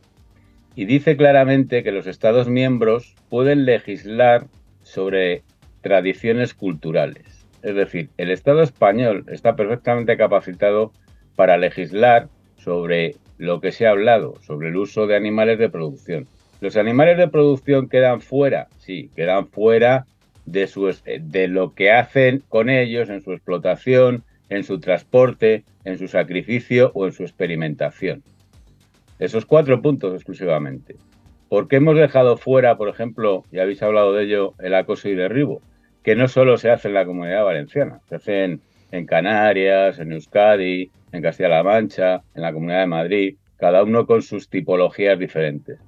[0.75, 4.45] y dice claramente que los Estados miembros pueden legislar
[4.83, 5.43] sobre
[5.81, 7.45] tradiciones culturales.
[7.63, 10.91] Es decir, el Estado español está perfectamente capacitado
[11.35, 16.27] para legislar sobre lo que se ha hablado, sobre el uso de animales de producción.
[16.61, 18.67] ¿Los animales de producción quedan fuera?
[18.79, 20.05] Sí, quedan fuera
[20.45, 25.97] de, es- de lo que hacen con ellos en su explotación, en su transporte, en
[25.97, 28.23] su sacrificio o en su experimentación.
[29.17, 30.97] Esos cuatro puntos exclusivamente.
[31.47, 35.15] ¿Por qué hemos dejado fuera, por ejemplo, y habéis hablado de ello, el acoso y
[35.15, 35.61] derribo?
[36.03, 38.61] Que no solo se hace en la comunidad valenciana, se hace en,
[38.91, 44.21] en Canarias, en Euskadi, en Castilla-La Mancha, en la comunidad de Madrid, cada uno con
[44.21, 45.79] sus tipologías diferentes.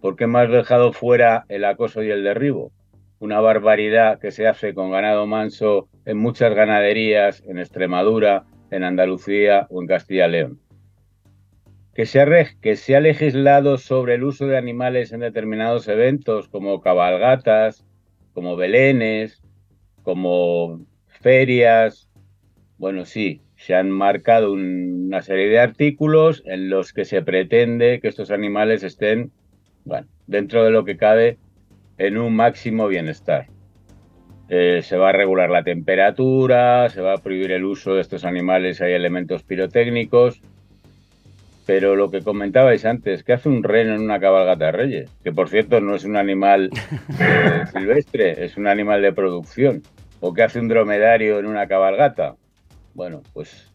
[0.00, 2.72] ¿Por qué hemos dejado fuera el acoso y el derribo?
[3.20, 9.68] Una barbaridad que se hace con ganado manso en muchas ganaderías, en Extremadura, en Andalucía
[9.70, 10.58] o en Castilla-León
[11.94, 12.26] que se, ha
[12.60, 17.84] que se ha legislado sobre el uso de animales en determinados eventos, como cabalgatas,
[18.32, 19.40] como belenes,
[20.02, 22.10] como ferias.
[22.78, 28.00] Bueno, sí, se han marcado un- una serie de artículos en los que se pretende
[28.00, 29.30] que estos animales estén,
[29.84, 31.38] bueno, dentro de lo que cabe,
[31.96, 33.46] en un máximo bienestar.
[34.48, 38.24] Eh, se va a regular la temperatura, se va a prohibir el uso de estos
[38.24, 40.42] animales, hay elementos pirotécnicos.
[41.66, 45.10] Pero lo que comentabais antes, ¿qué hace un reno en una cabalgata de reyes?
[45.22, 46.70] Que por cierto no es un animal
[47.18, 49.82] eh, silvestre, es un animal de producción.
[50.20, 52.36] ¿O qué hace un dromedario en una cabalgata?
[52.94, 53.72] Bueno, pues,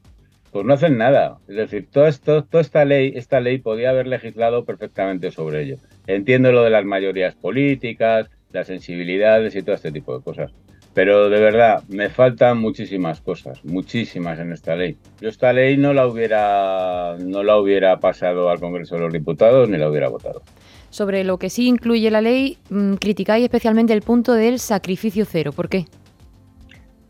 [0.52, 1.38] pues no hacen nada.
[1.48, 5.78] Es decir, todo esto, toda esta ley, esta ley podía haber legislado perfectamente sobre ello.
[6.08, 10.52] Entiendo lo de las mayorías políticas, las sensibilidades y todo este tipo de cosas.
[11.00, 14.98] Pero de verdad, me faltan muchísimas cosas, muchísimas en esta ley.
[15.22, 19.70] Yo esta ley no la hubiera, no la hubiera pasado al Congreso de los Diputados
[19.70, 20.42] ni la hubiera votado.
[20.90, 25.54] Sobre lo que sí incluye la ley, mm, criticáis especialmente el punto del sacrificio cero.
[25.54, 25.86] ¿Por qué?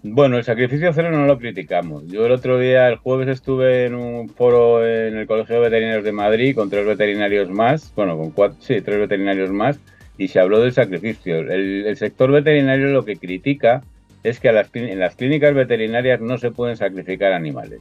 [0.03, 2.05] Bueno, el sacrificio cero no lo criticamos.
[2.05, 6.03] Yo el otro día, el jueves, estuve en un foro en el Colegio de Veterinarios
[6.03, 9.79] de Madrid con tres veterinarios más, bueno, con cuatro, sí, tres veterinarios más,
[10.19, 11.39] y se habló del sacrificio.
[11.39, 13.81] El, sector veterinario lo que critica
[14.21, 17.79] es que en las clínicas veterinarias no se pueden sacrificar animales.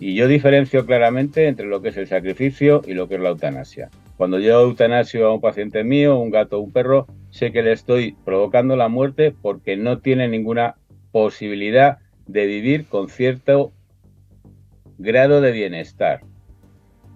[0.00, 3.28] Y yo diferencio claramente entre lo que es el sacrificio y lo que es la
[3.28, 3.88] eutanasia.
[4.16, 7.72] Cuando yo eutanasio a un paciente mío, un gato o un perro, sé que le
[7.72, 10.74] estoy provocando la muerte porque no tiene ninguna
[11.12, 13.72] posibilidad de vivir con cierto
[14.98, 16.22] grado de bienestar.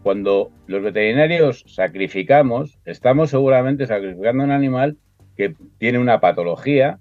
[0.05, 4.99] Cuando los veterinarios sacrificamos, estamos seguramente sacrificando a un animal
[5.35, 6.99] que tiene una patología,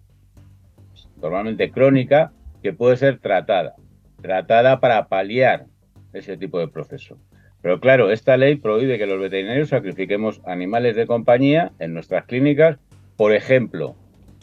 [1.22, 2.32] normalmente crónica,
[2.62, 3.76] que puede ser tratada,
[4.22, 5.66] tratada para paliar
[6.14, 7.18] ese tipo de proceso.
[7.62, 12.78] Pero claro, esta ley prohíbe que los veterinarios sacrifiquemos animales de compañía en nuestras clínicas,
[13.18, 13.98] por ejemplo,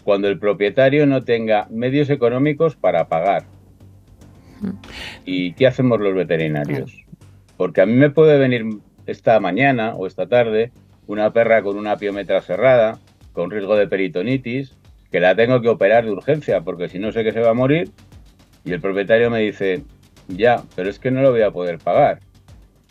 [0.05, 3.45] cuando el propietario no tenga medios económicos para pagar.
[5.25, 7.07] ¿Y qué hacemos los veterinarios?
[7.61, 8.65] Porque a mí me puede venir
[9.05, 10.73] esta mañana o esta tarde
[11.07, 12.99] una perra con una piometra cerrada,
[13.35, 14.79] con riesgo de peritonitis,
[15.13, 17.53] que la tengo que operar de urgencia porque si no sé que se va a
[17.53, 17.91] morir.
[18.65, 19.85] Y el propietario me dice,
[20.27, 22.21] ya, pero es que no lo voy a poder pagar.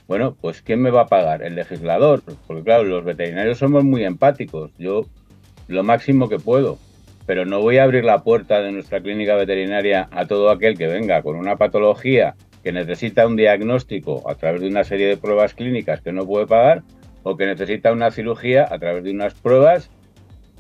[0.07, 1.41] Bueno, pues ¿quién me va a pagar?
[1.41, 2.22] El legislador.
[2.45, 4.70] Porque claro, los veterinarios somos muy empáticos.
[4.78, 5.07] Yo
[5.67, 6.78] lo máximo que puedo.
[7.26, 10.86] Pero no voy a abrir la puerta de nuestra clínica veterinaria a todo aquel que
[10.86, 15.53] venga con una patología que necesita un diagnóstico a través de una serie de pruebas
[15.53, 16.84] clínicas que no puede pagar
[17.24, 19.89] o que necesita una cirugía a través de unas pruebas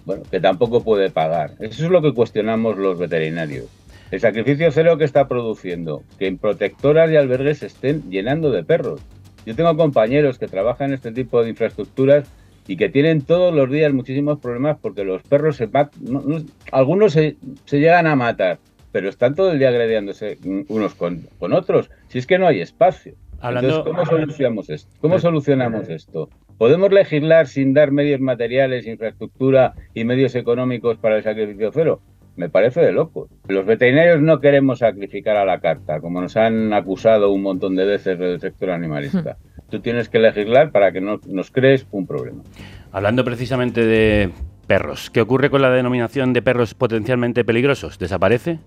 [0.05, 1.51] bueno, que tampoco puede pagar.
[1.59, 3.65] Eso es lo que cuestionamos los veterinarios.
[4.11, 8.63] El sacrificio cero que está produciendo, que en protectoras y albergues se estén llenando de
[8.63, 9.01] perros.
[9.45, 12.27] Yo tengo compañeros que trabajan en este tipo de infraestructuras
[12.67, 15.67] y que tienen todos los días muchísimos problemas porque los perros se
[16.01, 16.23] no-
[16.71, 17.35] algunos se,
[17.65, 18.59] se llegan a matar,
[18.91, 20.37] pero están todo el día agrediéndose
[20.69, 21.89] unos con, con otros.
[22.07, 23.13] Si es que no hay espacio.
[23.41, 24.89] Hablando- Entonces, ¿cómo solucionamos esto?
[25.01, 26.29] ¿Cómo solucionamos esto?
[26.57, 32.01] ¿Podemos legislar sin dar medios materiales, infraestructura y medios económicos para el sacrificio cero?
[32.35, 33.29] Me parece de locos.
[33.47, 37.85] Los veterinarios no queremos sacrificar a la carta, como nos han acusado un montón de
[37.85, 39.37] veces del sector animalista.
[39.69, 42.43] Tú tienes que legislar para que no nos crees un problema.
[42.91, 44.31] Hablando precisamente de
[44.67, 47.99] perros, ¿qué ocurre con la denominación de perros potencialmente peligrosos?
[47.99, 48.59] ¿Desaparece?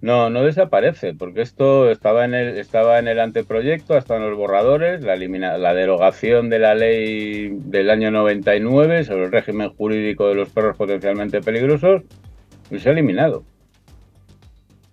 [0.00, 4.36] No, no desaparece, porque esto estaba en el, estaba en el anteproyecto, hasta en los
[4.38, 10.28] borradores, la, elimina- la derogación de la ley del año 99 sobre el régimen jurídico
[10.28, 12.02] de los perros potencialmente peligrosos,
[12.70, 13.42] y se ha eliminado.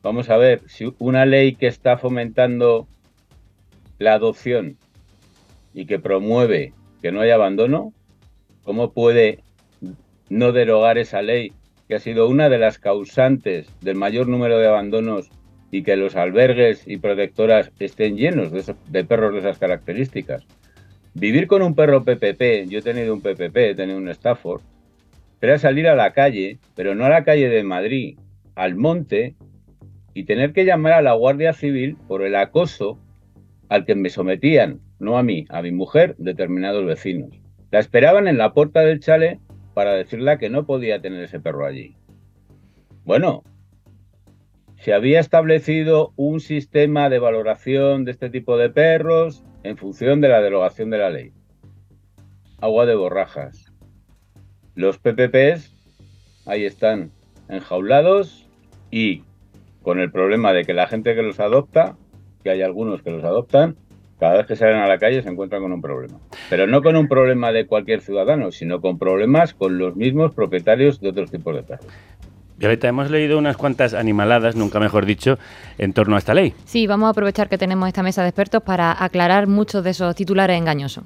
[0.01, 2.87] Vamos a ver, si una ley que está fomentando
[3.99, 4.77] la adopción
[5.73, 7.93] y que promueve que no haya abandono,
[8.63, 9.39] ¿cómo puede
[10.29, 11.53] no derogar esa ley
[11.87, 15.29] que ha sido una de las causantes del mayor número de abandonos
[15.71, 20.45] y que los albergues y protectoras estén llenos de, esos- de perros de esas características.
[21.13, 24.61] Vivir con un perro PPP, yo he tenido un PPP, he tenido un Stafford,
[25.41, 28.17] era salir a la calle, pero no a la calle de Madrid,
[28.55, 29.35] al monte,
[30.15, 32.97] y tener que llamar a la Guardia Civil por el acoso
[33.69, 37.29] al que me sometían, no a mí, a mi mujer, determinados vecinos.
[37.69, 39.39] La esperaban en la puerta del chale
[39.75, 41.97] para decirle que no podía tener ese perro allí.
[43.03, 43.43] Bueno,
[44.77, 50.29] se había establecido un sistema de valoración de este tipo de perros en función de
[50.29, 51.33] la derogación de la ley.
[52.61, 53.73] Agua de borrajas.
[54.75, 55.75] Los PPPs
[56.45, 57.11] ahí están
[57.49, 58.47] enjaulados
[58.91, 59.23] y
[59.81, 61.97] con el problema de que la gente que los adopta,
[62.43, 63.75] que hay algunos que los adoptan,
[64.19, 66.17] cada vez que salen a la calle se encuentran con un problema.
[66.49, 71.01] Pero no con un problema de cualquier ciudadano, sino con problemas con los mismos propietarios
[71.01, 71.87] de otros tipos de perros.
[72.57, 75.37] Violeta, hemos leído unas cuantas animaladas, nunca mejor dicho,
[75.77, 76.53] en torno a esta ley.
[76.63, 80.15] Sí, vamos a aprovechar que tenemos esta mesa de expertos para aclarar muchos de esos
[80.15, 81.03] titulares engañosos.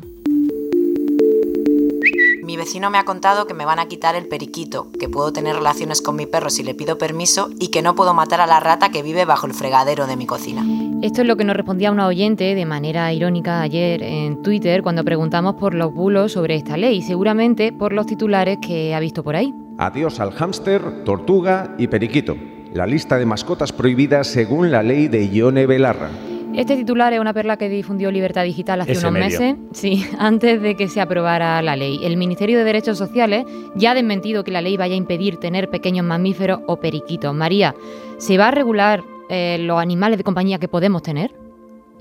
[2.43, 5.55] Mi vecino me ha contado que me van a quitar el periquito, que puedo tener
[5.55, 8.59] relaciones con mi perro si le pido permiso y que no puedo matar a la
[8.59, 10.63] rata que vive bajo el fregadero de mi cocina.
[11.01, 15.05] Esto es lo que nos respondía una oyente de manera irónica ayer en Twitter cuando
[15.05, 19.37] preguntamos por los bulos sobre esta ley, seguramente por los titulares que ha visto por
[19.37, 19.53] ahí.
[19.77, 22.35] Adiós al hámster, tortuga y periquito.
[22.73, 26.09] La lista de mascotas prohibidas según la ley de Ione Belarra.
[26.53, 29.39] Este titular es una perla que difundió Libertad Digital hace Ese unos medio.
[29.39, 32.01] meses, sí, antes de que se aprobara la ley.
[32.03, 33.45] El Ministerio de Derechos Sociales
[33.75, 37.33] ya ha desmentido que la ley vaya a impedir tener pequeños mamíferos o periquitos.
[37.33, 37.73] María,
[38.17, 41.33] ¿se va a regular eh, los animales de compañía que podemos tener?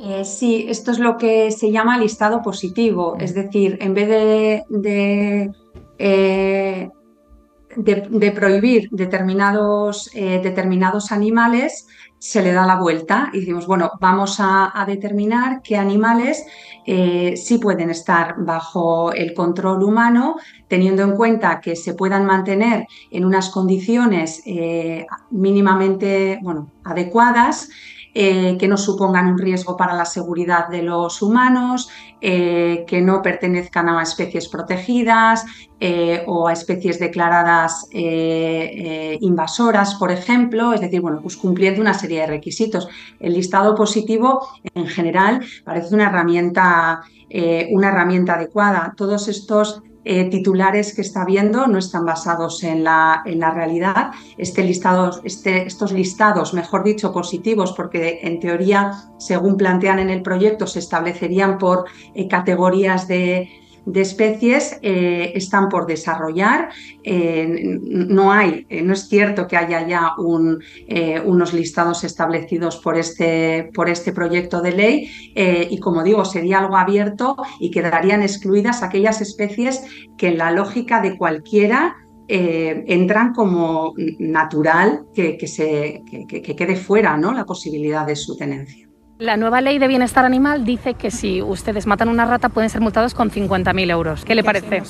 [0.00, 4.62] Eh, sí, esto es lo que se llama listado positivo, es decir, en vez de,
[4.68, 5.50] de,
[5.98, 6.88] eh,
[7.76, 11.86] de- de prohibir determinados, eh, determinados animales,
[12.18, 16.46] se le da la vuelta y decimos, bueno, vamos a, determinar qué animales
[16.86, 20.36] eh, sí pueden estar bajo el control humano,
[20.68, 27.68] teniendo en cuenta que se puedan mantener en unas condiciones eh, mínimamente bueno, adecuadas
[28.20, 31.88] eh, que no supongan un riesgo para la seguridad de los humanos,
[32.20, 35.44] eh, que no pertenezcan a especies protegidas
[35.78, 37.86] eh, o a especies declaradas
[39.20, 42.88] invasoras, por ejemplo, es decir, bueno, pues cumpliendo una serie de requisitos.
[43.20, 47.02] El listado positivo, en general, parece una herramienta,
[47.70, 48.94] una herramienta adecuada.
[48.96, 54.10] Todos estos eh, titulares que está viendo no están basados en la, en la realidad.
[54.36, 54.62] Este
[55.24, 60.78] este, estos listados, mejor dicho, positivos, porque en teoría, según plantean en el proyecto, se
[60.78, 63.50] establecerían por eh, categorías de,
[63.92, 66.68] de especies, eh, están por desarrollar.
[67.02, 67.46] Eh,
[67.82, 70.58] no hay, eh, no es cierto que haya ya un,
[71.24, 75.10] unos listados establecidos por este, por este proyecto de ley
[75.70, 79.82] y como digo, sería algo abierto y quedarían excluidas aquellas especies
[80.16, 81.96] que en la lógica de cualquiera
[82.28, 87.32] entran como natural que, se, que- que quede fuera ¿no?
[87.32, 88.87] la posibilidad de su tenencia.
[89.18, 92.80] La nueva ley de bienestar animal dice que si ustedes matan una rata pueden ser
[92.80, 94.24] multados con 50.000 euros.
[94.24, 94.80] ¿Qué le parece?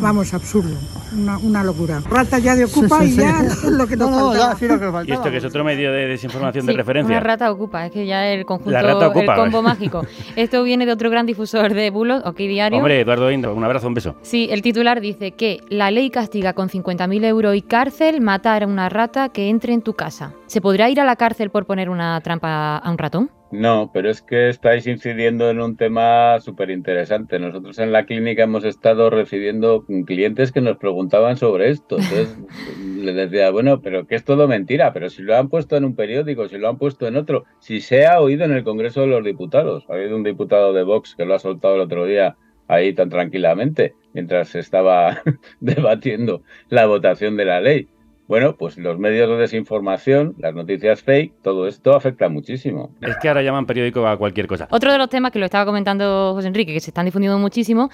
[0.00, 0.76] Vamos, absurdo,
[1.16, 2.02] una, una locura.
[2.10, 3.66] Rata ya de ocupa Sí, sí, y ya sí.
[3.70, 4.52] lo que nos No, no, faltaba.
[4.54, 7.12] ya, sí, lo que Y esto que es otro medio de desinformación Sí, de referencia.
[7.16, 9.34] Una rata ocupa, es que ya el conjunto, La rata ocupa.
[9.36, 10.04] el combo mágico.
[10.34, 12.78] Esto viene de otro gran difusor de bulos, OK Diario.
[12.78, 14.16] Hombre, Eduardo Indo, un abrazo, un beso.
[14.22, 18.66] Sí, el titular dice que la ley castiga con 50.000 euros y cárcel matar a
[18.66, 20.32] una rata que entre en tu casa.
[20.54, 23.28] ¿Se podrá ir a la cárcel por poner una trampa a un ratón?
[23.50, 27.40] No, pero es que estáis incidiendo en un tema súper interesante.
[27.40, 31.96] Nosotros en la clínica hemos estado recibiendo clientes que nos preguntaban sobre esto.
[31.98, 32.38] Entonces
[32.98, 35.96] les decía, bueno, pero que es todo mentira, pero si lo han puesto en un
[35.96, 39.08] periódico, si lo han puesto en otro, si se ha oído en el Congreso de
[39.08, 39.84] los Diputados.
[39.88, 42.36] Ha habido un diputado de Vox que lo ha soltado el otro día
[42.68, 45.20] ahí tan tranquilamente, mientras se estaba
[45.60, 47.88] debatiendo la votación de la ley.
[48.26, 52.90] Bueno, pues los medios de desinformación, las noticias fake, todo esto afecta muchísimo.
[53.02, 54.66] Es que ahora llaman periódico a cualquier cosa.
[54.70, 57.90] Otro de los temas que lo estaba comentando José Enrique, que se están difundiendo muchísimo,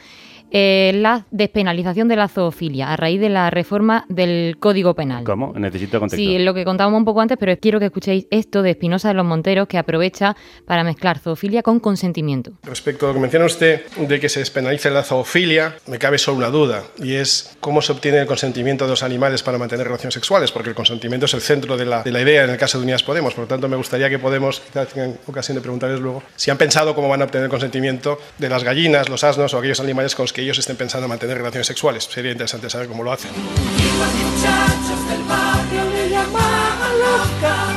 [0.50, 5.24] eh, la despenalización de la zoofilia a raíz de la reforma del Código Penal.
[5.24, 5.52] ¿Cómo?
[5.56, 6.16] Necesito contexto.
[6.16, 9.08] Sí, es lo que contábamos un poco antes, pero quiero que escuchéis esto de Espinosa
[9.08, 10.36] de los Monteros, que aprovecha
[10.66, 12.52] para mezclar zoofilia con consentimiento.
[12.62, 16.38] Respecto a lo que menciona usted de que se despenalice la zoofilia, me cabe solo
[16.38, 20.14] una duda, y es cómo se obtiene el consentimiento de los animales para mantener relaciones
[20.14, 22.78] sexuales, porque el consentimiento es el centro de la, de la idea en el caso
[22.78, 23.34] de Unidas Podemos.
[23.34, 26.58] Por lo tanto, me gustaría que Podemos, quizás tengan ocasión de preguntarles luego, si han
[26.58, 30.14] pensado cómo van a obtener el consentimiento de las gallinas, los asnos o aquellos animales
[30.14, 32.04] con los que ellos estén pensando mantener relaciones sexuales.
[32.04, 33.30] Sería interesante saber cómo lo hacen.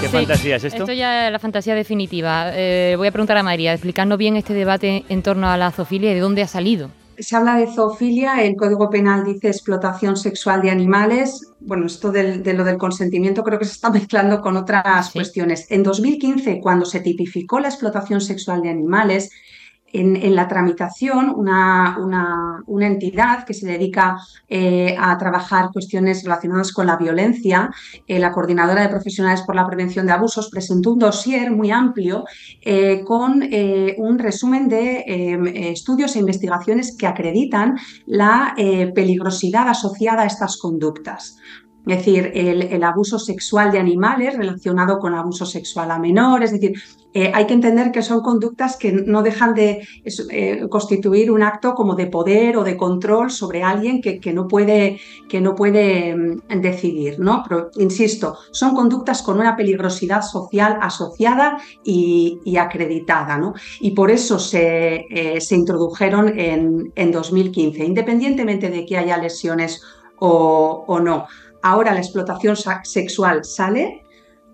[0.02, 0.84] ¿Qué Sí, fantasía es esto?
[0.84, 2.52] Esto ya es la fantasía definitiva.
[2.54, 6.12] Eh, voy a preguntar a María, explicarnos bien este debate en torno a la zoofilia
[6.12, 6.90] y de dónde ha salido.
[7.18, 11.48] Se habla de zoofilia, el Código Penal dice explotación sexual de animales.
[11.60, 15.68] Bueno, esto del- de lo del consentimiento creo que se está mezclando con otras cuestiones.
[15.70, 19.30] En 2015, cuando se tipificó la explotación sexual de animales,
[19.94, 24.18] en, la tramitación, una, entidad que se dedica
[24.50, 27.70] eh, a trabajar cuestiones relacionadas con la violencia,
[28.08, 32.26] eh, la Coordinadora de Profesionales por la Prevención de Abusos, presentó un dossier muy amplio
[32.62, 33.44] eh, con
[33.98, 38.56] un resumen de eh, estudios e investigaciones que acreditan la
[38.96, 41.38] peligrosidad asociada a estas conductas.
[41.86, 46.78] Es decir, el, abuso sexual de animales relacionado con abuso sexual a menores, es decir,
[47.14, 49.86] eh, hay que entender que son conductas que no dejan de
[50.32, 55.00] eh, constituir un acto como de poder o de control sobre alguien que, no puede,
[55.28, 57.44] que no puede mm, decidir, ¿no?
[57.76, 63.54] Insisto, son conductas con una peligrosidad social asociada y, acreditada, ¿no?
[63.82, 69.82] Y por eso se, eh, introdujeron en, en 2015, independientemente de que haya lesiones
[70.20, 71.28] o no.
[71.64, 74.04] Ahora la explotación sexual sale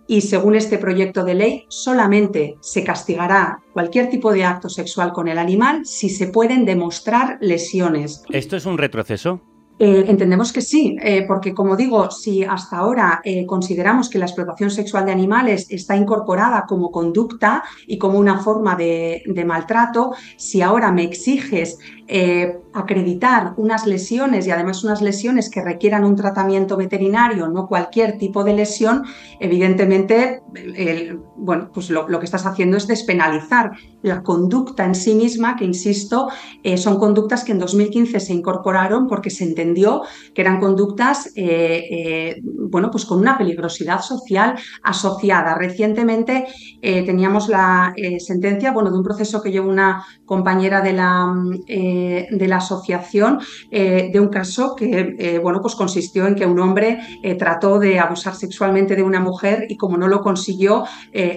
[0.08, 5.28] y según este proyecto de ley solamente se castigará cualquier tipo de acto sexual con
[5.28, 8.24] el animal si se pueden demostrar lesiones.
[8.30, 9.42] ¿Esto es un retroceso?
[9.82, 14.26] Eh, entendemos que sí, eh, porque como digo, si hasta ahora eh, consideramos que la
[14.26, 20.62] explotación sexual de animales está incorporada como conducta y como una forma de, maltrato, si
[20.62, 21.78] ahora me exiges
[22.74, 28.44] acreditar unas lesiones y además unas lesiones que requieran un tratamiento veterinario, no cualquier tipo
[28.44, 29.04] de lesión,
[29.40, 30.42] evidentemente,
[31.38, 36.30] bueno, pues lo, que estás haciendo es despenalizar la conducta en sí misma, que insisto,
[36.78, 39.44] son conductas que en 2015 se incorporaron porque se
[40.34, 45.56] que eran conductas, eh, eh, bueno, pues con una peligrosidad social asociada.
[45.56, 46.46] Recientemente
[46.82, 51.66] eh, teníamos la sentencia, bueno, de un proceso que llevó una compañera de la, mm,
[51.66, 53.40] de la asociación,
[53.72, 57.00] de un caso que, bueno, pues consistió en que un hombre
[57.38, 60.84] trató de abusar sexualmente de una mujer y como no lo consiguió,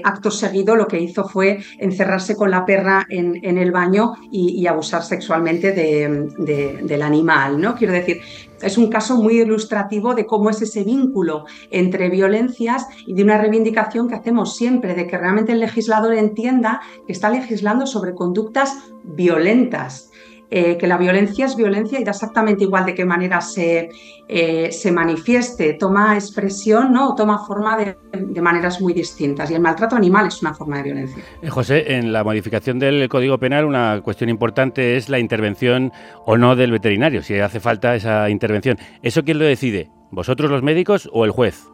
[0.04, 5.02] acto seguido lo que hizo fue encerrarse con la perra en, el baño y, abusar
[5.02, 7.74] sexualmente de- de- del animal, ¿no?
[7.74, 8.20] Quiero decir,
[8.62, 13.38] es un caso muy ilustrativo de cómo es ese vínculo entre violencias y de una
[13.38, 18.92] reivindicación que hacemos siempre, de que realmente el legislador entienda que está legislando sobre conductas
[19.02, 20.11] violentas.
[20.55, 23.88] Eh, que la violencia es violencia y da exactamente igual de qué manera se,
[24.28, 27.09] eh, se manifieste, toma expresión ¿no?
[27.09, 29.50] o toma forma de, de maneras muy distintas.
[29.50, 31.24] Y el maltrato animal es una forma de violencia.
[31.40, 35.90] Eh, José, en la modificación del Código Penal una cuestión importante es la intervención
[36.26, 38.76] o no del veterinario, si hace falta esa intervención.
[39.00, 39.88] ¿Eso quién lo decide?
[40.11, 41.66] ¿Vosotros los médicos o el juez?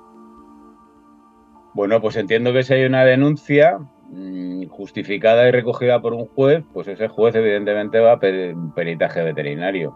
[1.75, 3.81] Bueno, pues entiendo que si hay una denuncia
[4.69, 9.95] justificada y recogida por un juez, pues ese juez evidentemente va a peritaje veterinario.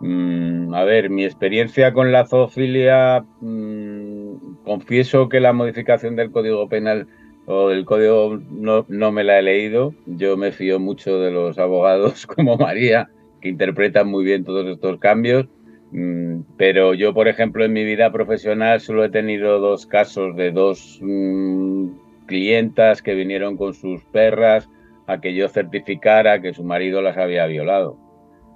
[0.00, 6.68] Mm, a ver, mi experiencia con la zoofilia, mm, confieso que la modificación del Código
[6.68, 7.08] Penal
[7.46, 9.94] o del Código no, me la he leído.
[10.06, 13.08] Yo me fío mucho de los abogados como María,
[13.40, 15.46] que interpretan muy bien todos estos cambios.
[15.90, 20.52] Mm, Pero yo, por ejemplo, en mi vida profesional solo he tenido dos casos de
[20.52, 21.88] dos mm,
[22.28, 24.68] clientas que vinieron con sus perras
[25.08, 27.98] a que yo certificara que su marido las había violado.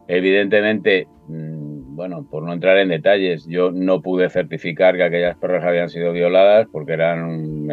[0.06, 5.64] Evidentemente, mm, bueno, por no entrar en detalles, yo no pude certificar que aquellas perras
[5.64, 7.66] habían sido violadas porque eran,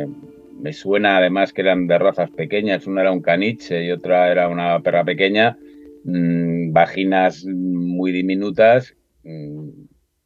[0.62, 4.48] me, suena además que eran de razas pequeñas, una era un caniche y otra era
[4.48, 5.58] una perra pequeña,
[6.06, 8.96] mm, vaginas muy diminutas.
[9.24, 9.70] mm,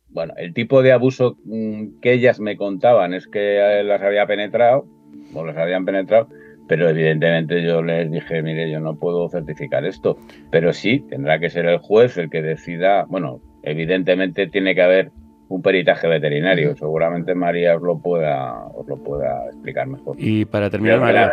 [0.09, 4.27] Bueno, el tipo de abuso mm, que ellas me contaban es que eh, las había
[4.27, 4.85] penetrado,
[5.33, 6.27] o las habían penetrado,
[6.67, 10.17] pero evidentemente yo les dije, mire, yo no puedo certificar esto,
[10.51, 15.11] pero sí, tendrá que ser el juez el que decida, bueno, evidentemente tiene que haber
[15.49, 20.15] un peritaje veterinario, seguramente María os lo pueda, os lo pueda explicar mejor.
[20.17, 21.31] Y para terminar, María.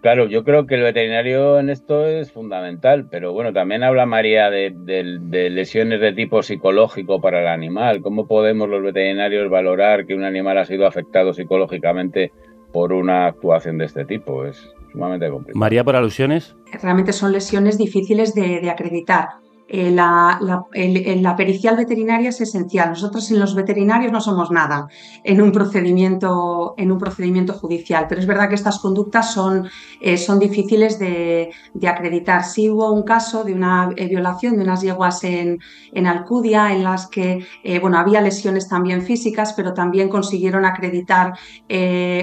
[0.00, 4.48] Claro, yo creo que el veterinario en esto es fundamental, pero bueno, también habla María
[4.48, 8.00] de, de- de lesiones de tipo psicológico para el animal.
[8.00, 12.30] ¿Cómo podemos los veterinarios valorar que un animal ha sido afectado psicológicamente
[12.72, 14.44] por una actuación de este tipo?
[14.44, 15.58] Es sumamente complicado.
[15.58, 16.56] María, por alusiones.
[16.82, 19.28] Realmente son lesiones difíciles de, de acreditar.
[19.70, 22.88] Eh, la, pericial veterinaria es esencial.
[22.88, 24.88] Nosotros en los veterinarios no somos nada
[25.22, 29.68] en un procedimiento, en un procedimiento judicial, pero es verdad que estas conductas son,
[30.00, 31.50] eh, son difíciles de,
[31.86, 32.44] acreditar.
[32.44, 35.58] Sí hubo un caso de una eh, violación de unas yeguas en,
[35.92, 37.44] en Alcudia en las que
[37.80, 41.34] bueno, había lesiones también físicas, pero también consiguieron acreditar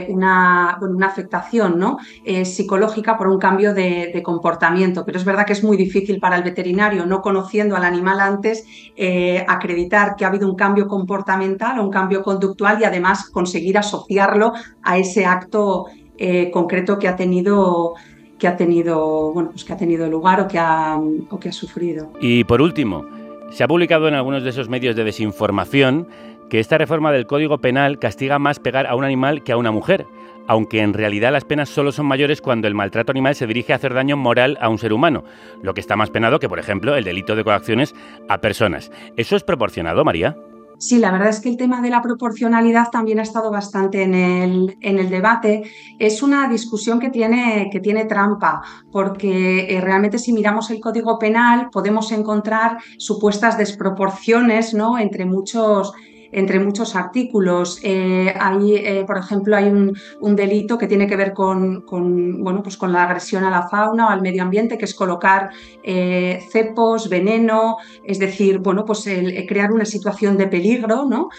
[0.09, 1.97] una, una, afectación ¿no?
[2.43, 5.05] psicológica por un cambio de, comportamiento.
[5.05, 8.65] Pero es verdad que es muy difícil para el veterinario no conociendo al animal antes,
[8.95, 13.77] eh, acreditar que ha habido un cambio comportamental o un cambio conductual y además conseguir
[13.77, 17.93] asociarlo a ese acto eh, concreto que ha tenido
[18.39, 20.97] que ha tenido bueno pues que ha tenido lugar o que ha,
[21.29, 22.11] o que ha sufrido.
[22.21, 23.05] Y por último,
[23.49, 26.07] se ha publicado en algunos de esos medios de desinformación
[26.49, 29.71] que esta reforma del Código Penal castiga más pegar a un animal que a una
[29.71, 30.05] mujer
[30.47, 33.77] aunque en realidad las penas solo son mayores cuando el maltrato animal se dirige a
[33.77, 35.23] hacer daño moral a un ser humano,
[35.61, 37.95] lo que está más penado que, por ejemplo, el delito de coacciones
[38.29, 38.91] a personas.
[39.17, 40.35] ¿Eso es proporcionado, María?
[40.77, 44.13] Sí, la verdad es que el tema de la proporcionalidad también ha estado bastante en
[44.13, 45.63] el, en el debate.
[45.99, 51.17] Es una discusión que tiene, que tiene trampa, porque eh, realmente si miramos el Código
[51.17, 54.99] Penal podemos encontrar supuestas desproporciones ¿no?
[54.99, 55.93] entre muchos
[56.31, 57.79] entre muchos artículos.
[57.83, 59.95] Eh, hay, eh, por ejemplo, hay un,
[60.35, 61.85] delito que tiene que ver con,
[62.43, 65.49] bueno, pues con la agresión a la fauna o al medio ambiente, que es colocar
[65.83, 69.07] eh, cepos, veneno, es decir, bueno, pues
[69.47, 71.29] crear una situación de peligro, ¿no?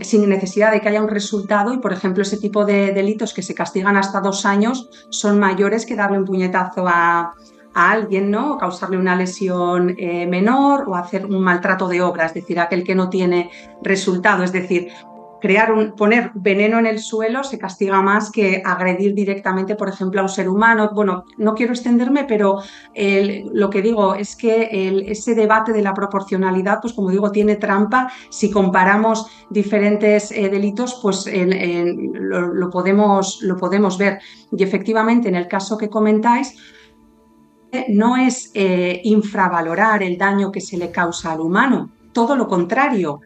[0.00, 3.42] Sin necesidad de que haya un resultado y, por ejemplo, ese tipo de delitos que
[3.42, 7.34] se castigan hasta dos años son mayores que darle un puñetazo a,
[7.78, 8.58] a alguien, ¿no?
[8.58, 12.96] causarle una lesión eh, menor o hacer un maltrato de obra, es decir, aquel que
[12.96, 13.50] no tiene
[13.82, 14.42] resultado.
[14.42, 14.88] Es decir,
[15.40, 20.20] crear un, poner veneno en el suelo se castiga más que agredir directamente, por ejemplo,
[20.20, 20.90] a un ser humano.
[20.92, 22.62] Bueno, no quiero extenderme, pero
[23.52, 28.10] lo que digo es que ese debate de la proporcionalidad, pues como digo, tiene trampa.
[28.28, 34.18] Si comparamos diferentes eh, delitos, pues lo, podemos, lo podemos ver.
[34.50, 36.56] Y efectivamente, en el caso que comentáis,
[37.88, 43.20] no es eh, infravalorar el daño que se le causa al humano, todo lo contrario,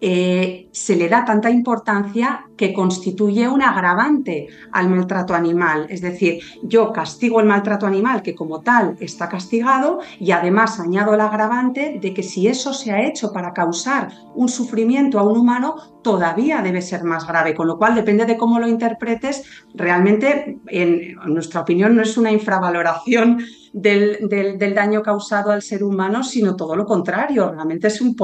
[0.00, 5.86] eh, se le da tanta importancia que constituye un agravante al maltrato animal.
[5.88, 11.14] Es decir, yo castigo el maltrato animal que como tal está castigado y además añado
[11.14, 15.38] el agravante de que si eso se ha hecho para causar un sufrimiento a un
[15.38, 17.54] humano, todavía debe ser más grave.
[17.54, 19.44] Con lo cual, depende de cómo lo interpretes,
[19.74, 23.38] realmente, en, nuestra opinión, no es una infravaloración
[23.72, 27.50] del, del, daño causado al ser humano, sino todo lo contrario.
[27.50, 28.16] Realmente es en,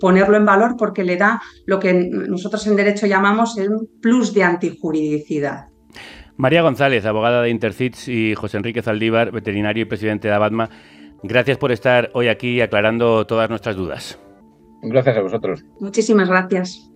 [0.00, 3.21] ponerlo en valor porque le da lo que nosotros en derecho llamamos
[3.56, 5.68] el plus de antijuridicidad.
[6.36, 10.70] María González, abogada de Intercits, y José Enrique Zaldívar, veterinario y presidente de Abadma,
[11.22, 14.18] gracias por estar hoy aquí aclarando todas nuestras dudas.
[14.82, 15.64] Gracias a vosotros.
[15.78, 16.88] Muchísimas gracias.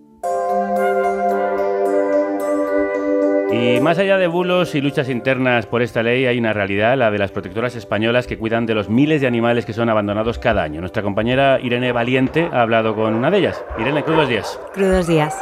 [3.49, 7.09] Y más allá de bulos y luchas internas por esta ley, hay una realidad, la
[7.09, 10.63] de las protectoras españolas que cuidan de los miles de animales que son abandonados cada
[10.63, 10.81] año.
[10.81, 13.63] Nuestra compañera Irene Valiente ha hablado con una de ellas.
[13.79, 14.59] Irene, crudos días.
[14.73, 15.33] Crudos días.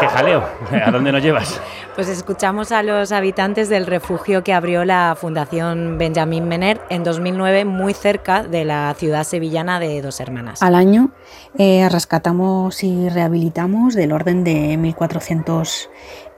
[0.00, 0.42] ¡Qué jaleo!
[0.84, 1.60] ¿A dónde nos llevas?
[1.94, 7.66] Pues escuchamos a los habitantes del refugio que abrió la Fundación Benjamín Mener en 2009,
[7.66, 10.62] muy cerca de la ciudad sevillana de Dos Hermanas.
[10.62, 11.10] Al año
[11.58, 15.90] eh, rescatamos y rehabilitamos del orden de 1.400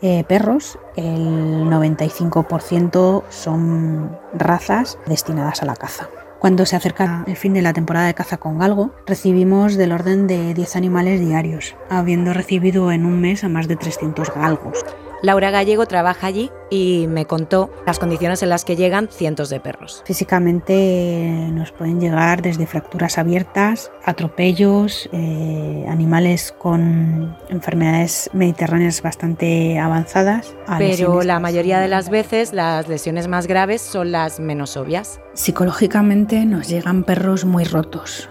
[0.03, 0.81] eh, perros.
[0.97, 6.09] El 95% son razas destinadas a la caza.
[6.43, 10.27] Cuando se acerca el fin de la temporada de caza con galgo, recibimos del orden
[10.27, 14.85] de 10 animales diarios, habiendo recibido en un mes a más de 300 galgos.
[15.23, 19.61] Laura Gallego trabaja allí y me contó las condiciones en las que llegan cientos de
[19.61, 20.03] perros.
[20.05, 30.57] Físicamente nos pueden llegar desde fracturas abiertas, atropellos, eh, animales con enfermedades mediterráneas bastante avanzadas.
[30.79, 35.21] Pero la mayoría de las veces las lesiones más graves son las menos obvias.
[35.35, 38.29] Psicológicamente nos llegan perros muy rotos,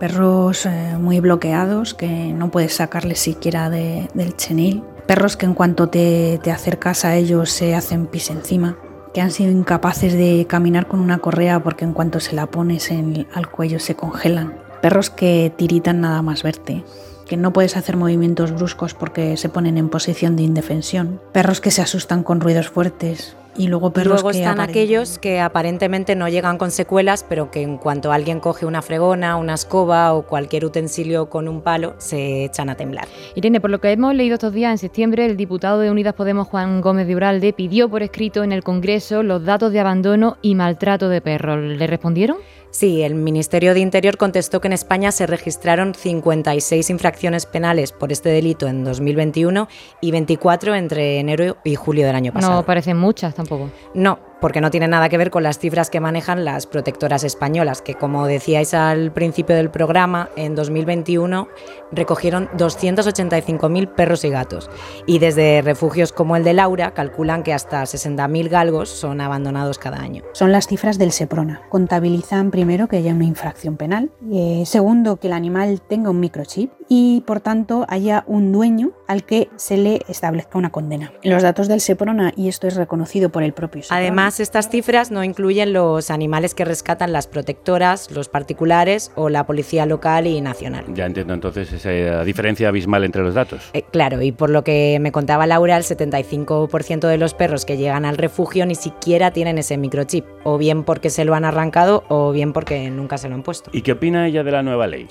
[0.00, 5.54] perros eh, muy bloqueados que no puedes sacarles siquiera de, del chenil perros que en
[5.54, 8.76] cuanto te, te, acercas a ellos se hacen pis encima,
[9.12, 12.90] que han sido incapaces de caminar con una correa porque en cuanto se la pones
[12.90, 16.84] en, al cuello se congelan, perros que tiritan nada más verte,
[17.26, 21.70] que no puedes hacer movimientos bruscos porque se ponen en posición de indefensión, perros que
[21.70, 26.28] se asustan con ruidos fuertes, Y luego perros Luego que están aquellos que aparentemente no
[26.28, 30.64] llegan con secuelas, pero que en cuanto alguien coge una fregona, una escoba o cualquier
[30.64, 33.06] utensilio con un palo, se echan a temblar.
[33.34, 36.48] Irene, por lo que hemos leído estos días, en septiembre el diputado de Unidas Podemos,
[36.48, 40.54] Juan Gómez de Uralde, pidió por escrito en el Congreso los datos de abandono y
[40.54, 41.58] maltrato de perros.
[41.60, 42.38] ¿Le respondieron?
[42.72, 48.12] Sí, el Ministerio de Interior contestó que en España se registraron 56 infracciones penales por
[48.12, 49.68] este delito en 2021
[50.00, 52.54] y 24 entre enero y julio del año pasado.
[52.54, 53.70] No parecen muchas tampoco.
[53.92, 57.80] No, porque no tiene nada que ver con las cifras que manejan las protectoras españolas,
[57.80, 61.48] que como decíais al principio del programa, en 2021
[61.92, 64.68] recogieron 285.000 perros y gatos.
[65.06, 70.00] Y desde refugios como el de Laura calculan que hasta 60.000 galgos son abandonados cada
[70.00, 70.24] año.
[70.32, 71.62] Son las cifras del SEPRONA.
[71.68, 76.72] Contabilizan primero que haya una infracción penal, eh, segundo que el animal tenga un microchip
[76.88, 81.12] y por tanto haya un dueño al que se le establezca una condena.
[81.22, 85.10] Los datos del SEPRONA, y esto es reconocido por el propio SEPRONA, Además, estas cifras
[85.10, 90.40] no incluyen los animales que rescatan las protectoras, los particulares o la policía local y
[90.40, 90.84] nacional.
[90.94, 93.70] Ya entiendo entonces esa diferencia abismal entre los datos.
[93.72, 97.76] Eh, claro, y por lo que me contaba Laura, el 75% de los perros que
[97.76, 102.04] llegan al refugio ni siquiera tienen ese microchip, o bien porque se lo han arrancado
[102.08, 103.70] o bien porque nunca se lo han puesto.
[103.72, 105.08] ¿Y qué opina ella de la nueva ley?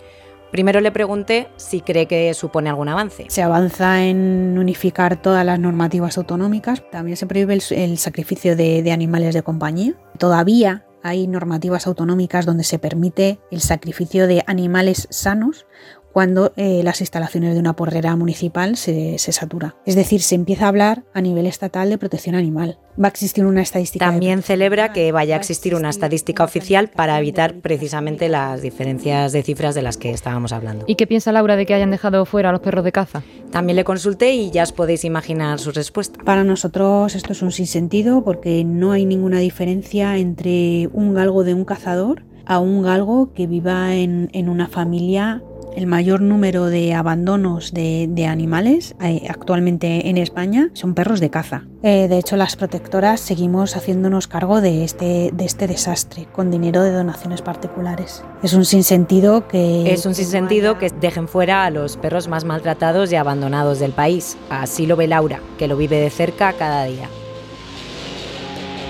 [0.51, 3.25] Primero le pregunté si cree que supone algún avance.
[3.29, 6.83] Se avanza en unificar todas las normativas autonómicas.
[6.91, 9.93] También se prohíbe el, sacrificio de animales de compañía.
[10.17, 15.65] Todavía hay normativas autonómicas donde se permite el sacrificio de animales sanos
[16.13, 19.75] cuando eh, las instalaciones de una porrera municipal se, se satura.
[19.85, 22.79] Es decir, se empieza a hablar a nivel estatal de protección animal.
[23.01, 24.05] Va a existir una estadística.
[24.05, 29.31] de También celebra que vaya a existir una estadística oficial para evitar precisamente las diferencias
[29.31, 30.85] de cifras de las que estábamos hablando.
[30.87, 33.23] ¿Y qué piensa Laura de que hayan dejado fuera a los perros de caza?
[33.51, 36.21] También le consulté y ya os podéis imaginar su respuesta.
[36.23, 41.53] Para nosotros esto es un sinsentido porque no hay ninguna diferencia entre un galgo de
[41.53, 45.41] un cazador a un galgo que viva en, en una familia
[45.75, 51.29] el mayor número de abandonos de, de animales eh, actualmente en España son perros de
[51.29, 51.63] caza.
[51.83, 56.83] Eh, de hecho, las protectoras seguimos haciéndonos cargo de este, de este desastre con dinero
[56.83, 58.23] de donaciones particulares.
[58.43, 59.91] Es un sinsentido que...
[59.91, 64.37] Es un sinsentido que dejen fuera a los perros más maltratados y abandonados del país.
[64.49, 67.07] Así lo ve Laura, que lo vive de cerca cada día.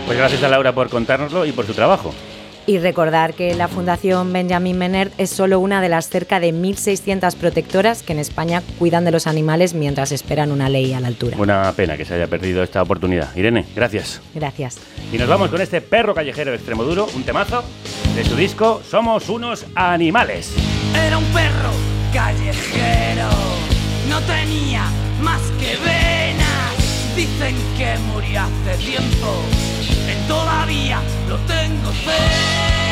[0.06, 2.12] Pues gracias a Laura por contárnoslo y por su trabajo.
[2.68, 7.36] Y recordar que la Fundación Benjamin Menerd es solo una de las cerca de 1.600
[7.36, 11.38] protectoras que en España cuidan de los animales mientras esperan una ley a la altura.
[11.38, 13.36] Una pena que se haya perdido esta oportunidad.
[13.36, 14.22] Irene, gracias.
[14.34, 14.78] Gracias.
[15.12, 17.64] Y nos vamos con este perro callejero de extremo duro, un temazo
[18.16, 20.53] de su disco Somos unos animales.
[20.95, 21.72] Era un perro
[22.14, 23.30] callejero,
[24.09, 24.86] no tenía
[25.22, 26.01] más que venas.
[27.16, 29.43] Dicen que murió hace tiempo,
[30.07, 32.91] él todavía lo tengo cerca.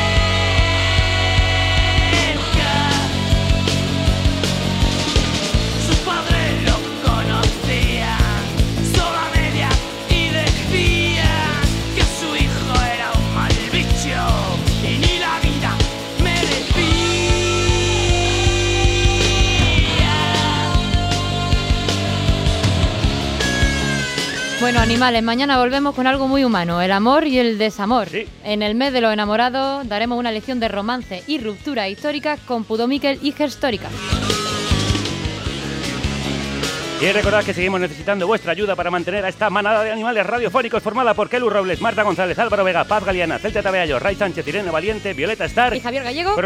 [24.60, 28.08] Bueno, animales, mañana volvemos con algo muy humano, el amor y el desamor.
[28.44, 32.64] En el mes de los enamorados daremos una lección de romance y ruptura histórica con
[32.64, 33.88] Pudomikel y Gerstórica.
[37.00, 40.82] Y recordad que seguimos necesitando vuestra ayuda para mantener a esta manada de animales radiofónicos
[40.82, 44.70] formada por Kelu Robles, Marta González, Álvaro Vega, Paz Galeana, Celta Tabeallo, Ray Sánchez, Irene
[44.70, 46.36] Valiente, Violeta Star y Javier Gallego.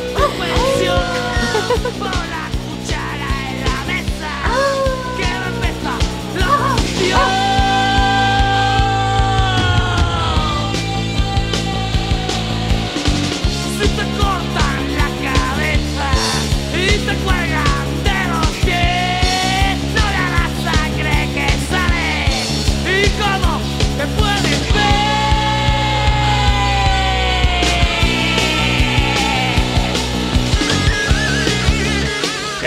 [1.56, 2.32] Bola.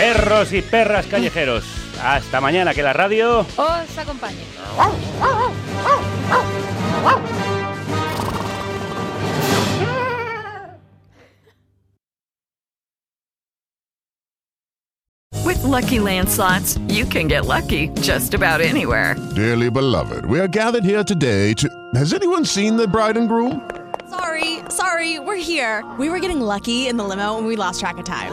[0.00, 1.64] perros y perras callejeros.
[2.02, 4.38] Hasta mañana que la radio Os acompañe.
[15.44, 19.16] With Lucky Land slots, you can get lucky just about anywhere.
[19.34, 21.68] Dearly beloved, we are gathered here today to.
[21.94, 23.68] Has anyone seen the bride and groom?
[24.08, 25.84] Sorry, sorry, we're here.
[25.98, 28.32] We were getting lucky in the limo and we lost track of time.